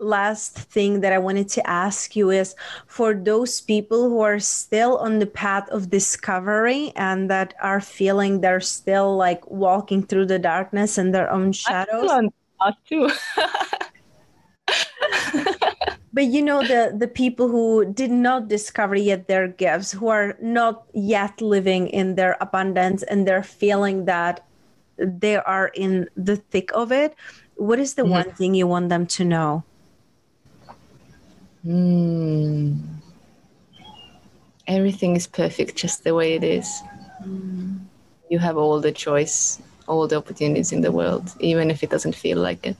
last 0.00 0.58
thing 0.58 1.00
that 1.00 1.12
I 1.12 1.18
wanted 1.18 1.48
to 1.50 1.70
ask 1.70 2.16
you 2.16 2.30
is 2.30 2.54
for 2.86 3.14
those 3.14 3.60
people 3.60 4.08
who 4.08 4.20
are 4.20 4.40
still 4.40 4.96
on 4.98 5.18
the 5.18 5.26
path 5.26 5.68
of 5.68 5.90
discovery 5.90 6.92
and 6.96 7.30
that 7.30 7.54
are 7.62 7.80
feeling 7.80 8.40
they're 8.40 8.60
still 8.60 9.16
like 9.16 9.48
walking 9.50 10.02
through 10.02 10.26
the 10.26 10.38
darkness 10.38 10.98
and 10.98 11.14
their 11.14 11.30
own 11.30 11.52
shadows. 11.52 12.10
too. 12.88 13.10
but 16.12 16.26
you 16.26 16.42
know 16.42 16.62
the 16.62 16.94
the 16.96 17.08
people 17.08 17.48
who 17.48 17.84
did 17.92 18.10
not 18.10 18.48
discover 18.48 18.94
yet 18.94 19.28
their 19.28 19.48
gifts 19.48 19.92
who 19.92 20.08
are 20.08 20.36
not 20.40 20.84
yet 20.92 21.40
living 21.40 21.88
in 21.88 22.14
their 22.14 22.36
abundance 22.40 23.02
and 23.04 23.26
they're 23.26 23.42
feeling 23.42 24.04
that 24.04 24.46
they 24.98 25.36
are 25.36 25.68
in 25.74 26.08
the 26.16 26.36
thick 26.36 26.70
of 26.74 26.92
it 26.92 27.14
what 27.56 27.78
is 27.78 27.94
the 27.94 28.02
mm-hmm. 28.02 28.12
one 28.12 28.30
thing 28.32 28.54
you 28.54 28.66
want 28.66 28.88
them 28.88 29.06
to 29.06 29.24
know 29.24 29.64
Mm. 31.66 32.78
Everything 34.66 35.16
is 35.16 35.26
perfect 35.26 35.76
just 35.76 36.04
the 36.04 36.14
way 36.14 36.34
it 36.34 36.44
is. 36.44 36.82
Mm. 37.24 37.80
You 38.28 38.38
have 38.38 38.56
all 38.56 38.80
the 38.80 38.92
choice, 38.92 39.60
all 39.88 40.06
the 40.06 40.16
opportunities 40.16 40.72
in 40.72 40.80
the 40.80 40.92
world, 40.92 41.34
even 41.40 41.70
if 41.70 41.82
it 41.82 41.90
doesn't 41.90 42.14
feel 42.14 42.38
like 42.38 42.64
it. 42.64 42.76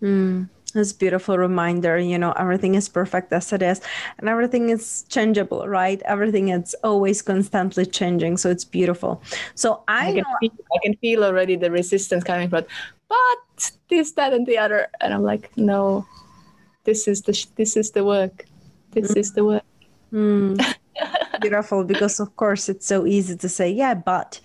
Mm. 0.00 0.48
It's 0.74 0.92
a 0.92 0.94
beautiful 0.94 1.38
reminder, 1.38 1.98
you 1.98 2.18
know, 2.18 2.32
everything 2.32 2.74
is 2.74 2.90
perfect 2.90 3.32
as 3.32 3.52
it 3.54 3.62
is, 3.62 3.80
and 4.18 4.28
everything 4.28 4.68
is 4.68 5.04
changeable, 5.08 5.66
right? 5.66 6.00
Everything 6.04 6.50
is 6.50 6.76
always 6.84 7.22
constantly 7.22 7.86
changing, 7.86 8.36
so 8.36 8.50
it's 8.50 8.66
beautiful. 8.66 9.22
So 9.54 9.82
I, 9.88 10.10
I 10.10 10.12
can, 10.12 10.24
feel, 10.40 10.50
I 10.74 10.78
can 10.84 10.94
feel 10.96 11.24
already 11.24 11.56
the 11.56 11.70
resistance 11.70 12.22
coming 12.22 12.50
from, 12.50 12.64
but 13.08 13.72
this, 13.88 14.12
that, 14.12 14.34
and 14.34 14.46
the 14.46 14.58
other, 14.58 14.88
and 15.00 15.14
I'm 15.14 15.22
like, 15.22 15.50
no, 15.56 16.06
this 16.88 17.06
is 17.06 17.20
the 17.22 17.34
this 17.56 17.76
is 17.76 17.90
the 17.90 18.02
work. 18.02 18.46
This 18.92 19.12
mm. 19.12 19.18
is 19.18 19.32
the 19.34 19.44
work. 19.44 19.66
Mm. 20.12 20.56
beautiful 21.40 21.84
because 21.84 22.18
of 22.18 22.34
course 22.36 22.68
it's 22.68 22.86
so 22.86 23.06
easy 23.06 23.36
to 23.36 23.48
say 23.48 23.70
yeah 23.70 23.94
but 23.94 24.40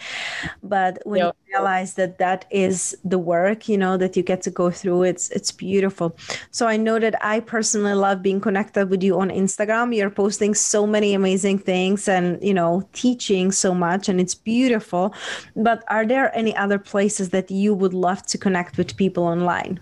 but 0.62 1.00
when 1.06 1.22
you 1.22 1.32
realize 1.52 1.96
that 1.96 2.20
that 2.20 2.46
is 2.52 2.96
the 3.04 3.18
work 3.18 3.68
you 3.68 3.78
know 3.78 3.98
that 3.98 4.16
you 4.16 4.22
get 4.22 4.44
to 4.44 4.52
go 4.52 4.70
through 4.70 5.02
it's 5.02 5.32
it's 5.32 5.52
beautiful. 5.52 6.16
So 6.52 6.68
i 6.68 6.78
know 6.78 7.00
that 7.00 7.16
i 7.26 7.40
personally 7.40 7.94
love 7.94 8.22
being 8.22 8.40
connected 8.40 8.90
with 8.92 9.02
you 9.02 9.20
on 9.20 9.30
instagram. 9.30 9.96
You're 9.96 10.16
posting 10.24 10.54
so 10.54 10.86
many 10.86 11.16
amazing 11.16 11.58
things 11.60 12.08
and 12.08 12.26
you 12.44 12.54
know 12.54 12.88
teaching 12.94 13.52
so 13.52 13.74
much 13.74 14.10
and 14.10 14.20
it's 14.22 14.36
beautiful. 14.36 15.16
But 15.56 15.84
are 15.88 16.06
there 16.06 16.36
any 16.38 16.56
other 16.56 16.78
places 16.78 17.30
that 17.30 17.50
you 17.50 17.74
would 17.74 17.94
love 17.94 18.22
to 18.28 18.38
connect 18.38 18.78
with 18.78 18.96
people 18.98 19.24
online? 19.24 19.80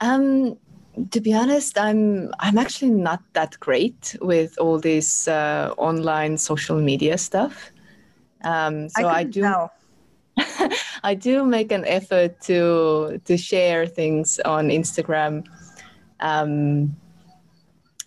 Um 0.00 0.56
to 1.10 1.20
be 1.20 1.32
honest, 1.34 1.78
I'm 1.78 2.32
I'm 2.40 2.58
actually 2.58 2.90
not 2.90 3.22
that 3.32 3.58
great 3.60 4.16
with 4.20 4.58
all 4.58 4.78
this 4.78 5.26
uh, 5.28 5.74
online 5.78 6.38
social 6.38 6.80
media 6.80 7.18
stuff. 7.18 7.70
Um, 8.44 8.88
so 8.90 9.06
I, 9.06 9.18
I 9.18 9.24
do. 9.24 9.68
I 11.04 11.14
do 11.14 11.44
make 11.44 11.72
an 11.72 11.84
effort 11.86 12.40
to 12.42 13.20
to 13.24 13.36
share 13.36 13.86
things 13.86 14.38
on 14.44 14.68
Instagram, 14.68 15.46
um, 16.20 16.94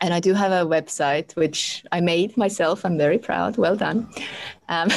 and 0.01 0.13
I 0.13 0.19
do 0.19 0.33
have 0.33 0.51
a 0.51 0.69
website 0.69 1.35
which 1.35 1.83
I 1.91 2.01
made 2.01 2.37
myself. 2.37 2.85
I'm 2.85 2.97
very 2.97 3.17
proud. 3.17 3.57
Well 3.57 3.75
done. 3.75 4.09
Um, 4.69 4.89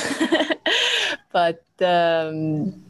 but 1.33 1.65
um, 1.81 2.83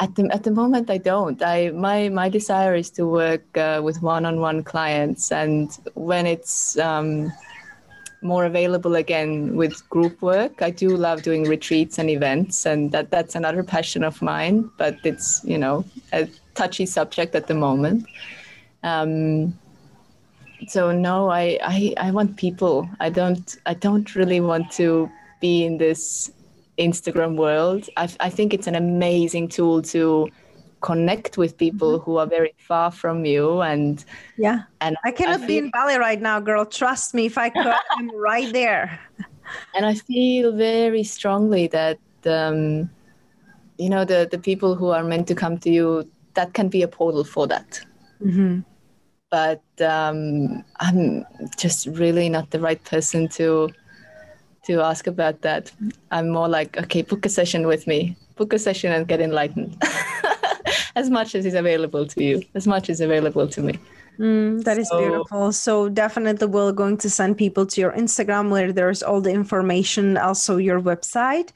at 0.00 0.14
the 0.14 0.28
at 0.32 0.44
the 0.44 0.50
moment 0.50 0.90
i 0.90 0.98
don't. 0.98 1.42
I 1.42 1.70
my 1.70 2.08
my 2.08 2.28
desire 2.28 2.74
is 2.74 2.90
to 2.92 3.06
work 3.06 3.56
uh, 3.56 3.80
with 3.82 4.02
one-on-one 4.02 4.62
clients 4.64 5.32
and 5.32 5.76
when 5.94 6.26
it's 6.26 6.78
um, 6.78 7.32
more 8.22 8.44
available 8.44 8.96
again 8.96 9.56
with 9.56 9.88
group 9.90 10.20
work 10.22 10.62
i 10.62 10.70
do 10.70 10.96
love 10.96 11.22
doing 11.22 11.44
retreats 11.44 11.98
and 11.98 12.10
events 12.10 12.66
and 12.66 12.92
that 12.92 13.10
that's 13.10 13.34
another 13.34 13.62
passion 13.62 14.02
of 14.02 14.20
mine 14.22 14.70
but 14.76 14.96
it's 15.04 15.40
you 15.44 15.58
know 15.58 15.84
a 16.12 16.28
touchy 16.54 16.86
subject 16.86 17.34
at 17.36 17.46
the 17.46 17.54
moment. 17.54 18.04
Um, 18.82 19.56
so 20.66 20.90
no 20.90 21.30
I, 21.30 21.58
I 21.62 21.94
i 22.06 22.10
want 22.10 22.36
people. 22.36 22.88
I 23.00 23.10
don't 23.10 23.56
i 23.66 23.74
don't 23.74 24.08
really 24.16 24.40
want 24.40 24.72
to 24.72 25.08
be 25.40 25.64
in 25.64 25.78
this 25.78 26.32
Instagram 26.78 27.36
world. 27.36 27.88
I, 27.96 28.08
I 28.20 28.30
think 28.30 28.54
it's 28.54 28.66
an 28.66 28.74
amazing 28.74 29.48
tool 29.48 29.82
to 29.82 30.28
connect 30.80 31.36
with 31.36 31.56
people 31.56 31.98
who 31.98 32.18
are 32.18 32.26
very 32.26 32.54
far 32.58 32.90
from 32.90 33.24
you 33.24 33.60
and 33.62 34.04
yeah 34.36 34.62
and 34.80 34.96
i 35.04 35.10
cannot 35.10 35.36
I 35.36 35.38
feel, 35.38 35.46
be 35.48 35.58
in 35.58 35.70
bali 35.70 35.98
right 35.98 36.20
now 36.20 36.38
girl 36.38 36.64
trust 36.64 37.14
me 37.14 37.26
if 37.26 37.36
i 37.36 37.48
could 37.48 37.66
i'm 37.90 38.14
right 38.14 38.52
there 38.52 39.00
and 39.74 39.84
i 39.84 39.94
feel 39.94 40.52
very 40.52 41.02
strongly 41.02 41.66
that 41.68 41.98
um, 42.26 42.88
you 43.76 43.88
know 43.88 44.04
the 44.04 44.28
the 44.30 44.38
people 44.38 44.74
who 44.74 44.88
are 44.88 45.02
meant 45.02 45.26
to 45.28 45.34
come 45.34 45.58
to 45.58 45.70
you 45.70 46.08
that 46.34 46.54
can 46.54 46.68
be 46.68 46.82
a 46.82 46.88
portal 46.88 47.24
for 47.24 47.46
that 47.48 47.80
mm-hmm. 48.22 48.60
but 49.30 49.62
um, 49.80 50.62
i'm 50.78 51.24
just 51.56 51.86
really 51.86 52.28
not 52.28 52.50
the 52.50 52.60
right 52.60 52.82
person 52.84 53.28
to 53.28 53.68
to 54.68 54.80
ask 54.82 55.06
about 55.06 55.42
that. 55.42 55.72
I'm 56.10 56.28
more 56.28 56.48
like, 56.48 56.76
okay, 56.76 57.02
book 57.02 57.26
a 57.26 57.28
session 57.28 57.66
with 57.66 57.86
me, 57.86 58.16
book 58.36 58.52
a 58.52 58.58
session 58.58 58.92
and 58.92 59.08
get 59.08 59.20
enlightened. 59.20 59.82
as 60.96 61.10
much 61.10 61.34
as 61.34 61.46
is 61.46 61.54
available 61.54 62.06
to 62.06 62.22
you, 62.22 62.42
as 62.54 62.66
much 62.66 62.90
is 62.90 63.00
available 63.00 63.48
to 63.48 63.62
me. 63.62 63.78
Mm, 64.18 64.64
that 64.64 64.74
so, 64.76 64.80
is 64.82 64.90
beautiful. 64.90 65.52
So 65.52 65.88
definitely 65.88 66.48
we're 66.48 66.72
going 66.72 66.96
to 66.98 67.08
send 67.08 67.38
people 67.38 67.64
to 67.66 67.80
your 67.80 67.92
Instagram 67.92 68.50
where 68.50 68.72
there's 68.72 69.02
all 69.02 69.20
the 69.20 69.30
information, 69.30 70.16
also 70.16 70.56
your 70.56 70.80
website, 70.80 71.50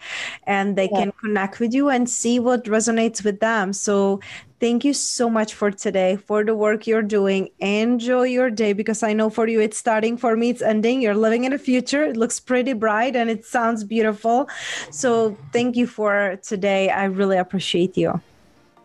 and 0.46 0.76
they 0.76 0.88
yeah. 0.90 0.98
can 0.98 1.12
connect 1.20 1.58
with 1.58 1.74
you 1.74 1.88
and 1.88 2.08
see 2.08 2.38
what 2.38 2.64
resonates 2.64 3.24
with 3.24 3.40
them. 3.40 3.72
So 3.72 4.20
thank 4.62 4.84
you 4.84 4.94
so 4.94 5.28
much 5.28 5.54
for 5.54 5.72
today, 5.72 6.14
for 6.14 6.44
the 6.44 6.54
work 6.54 6.86
you're 6.86 7.02
doing. 7.02 7.50
Enjoy 7.58 8.22
your 8.22 8.48
day 8.48 8.72
because 8.72 9.02
I 9.02 9.12
know 9.12 9.28
for 9.28 9.48
you 9.48 9.60
it's 9.60 9.76
starting, 9.76 10.16
for 10.16 10.36
me 10.36 10.50
it's 10.50 10.62
ending. 10.62 11.02
You're 11.02 11.16
living 11.16 11.42
in 11.42 11.50
the 11.50 11.58
future. 11.58 12.04
It 12.04 12.16
looks 12.16 12.38
pretty 12.38 12.72
bright 12.72 13.16
and 13.16 13.28
it 13.28 13.44
sounds 13.44 13.82
beautiful. 13.82 14.48
So 14.90 15.36
thank 15.52 15.74
you 15.74 15.88
for 15.88 16.38
today. 16.42 16.90
I 16.90 17.06
really 17.06 17.38
appreciate 17.38 17.96
you. 17.96 18.20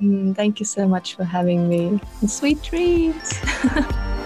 Mm, 0.02 0.36
thank 0.36 0.60
you 0.60 0.66
so 0.66 0.88
much 0.88 1.16
for 1.16 1.24
having 1.24 1.70
me. 1.70 2.00
Sweet 2.26 2.60
dreams. 2.64 3.40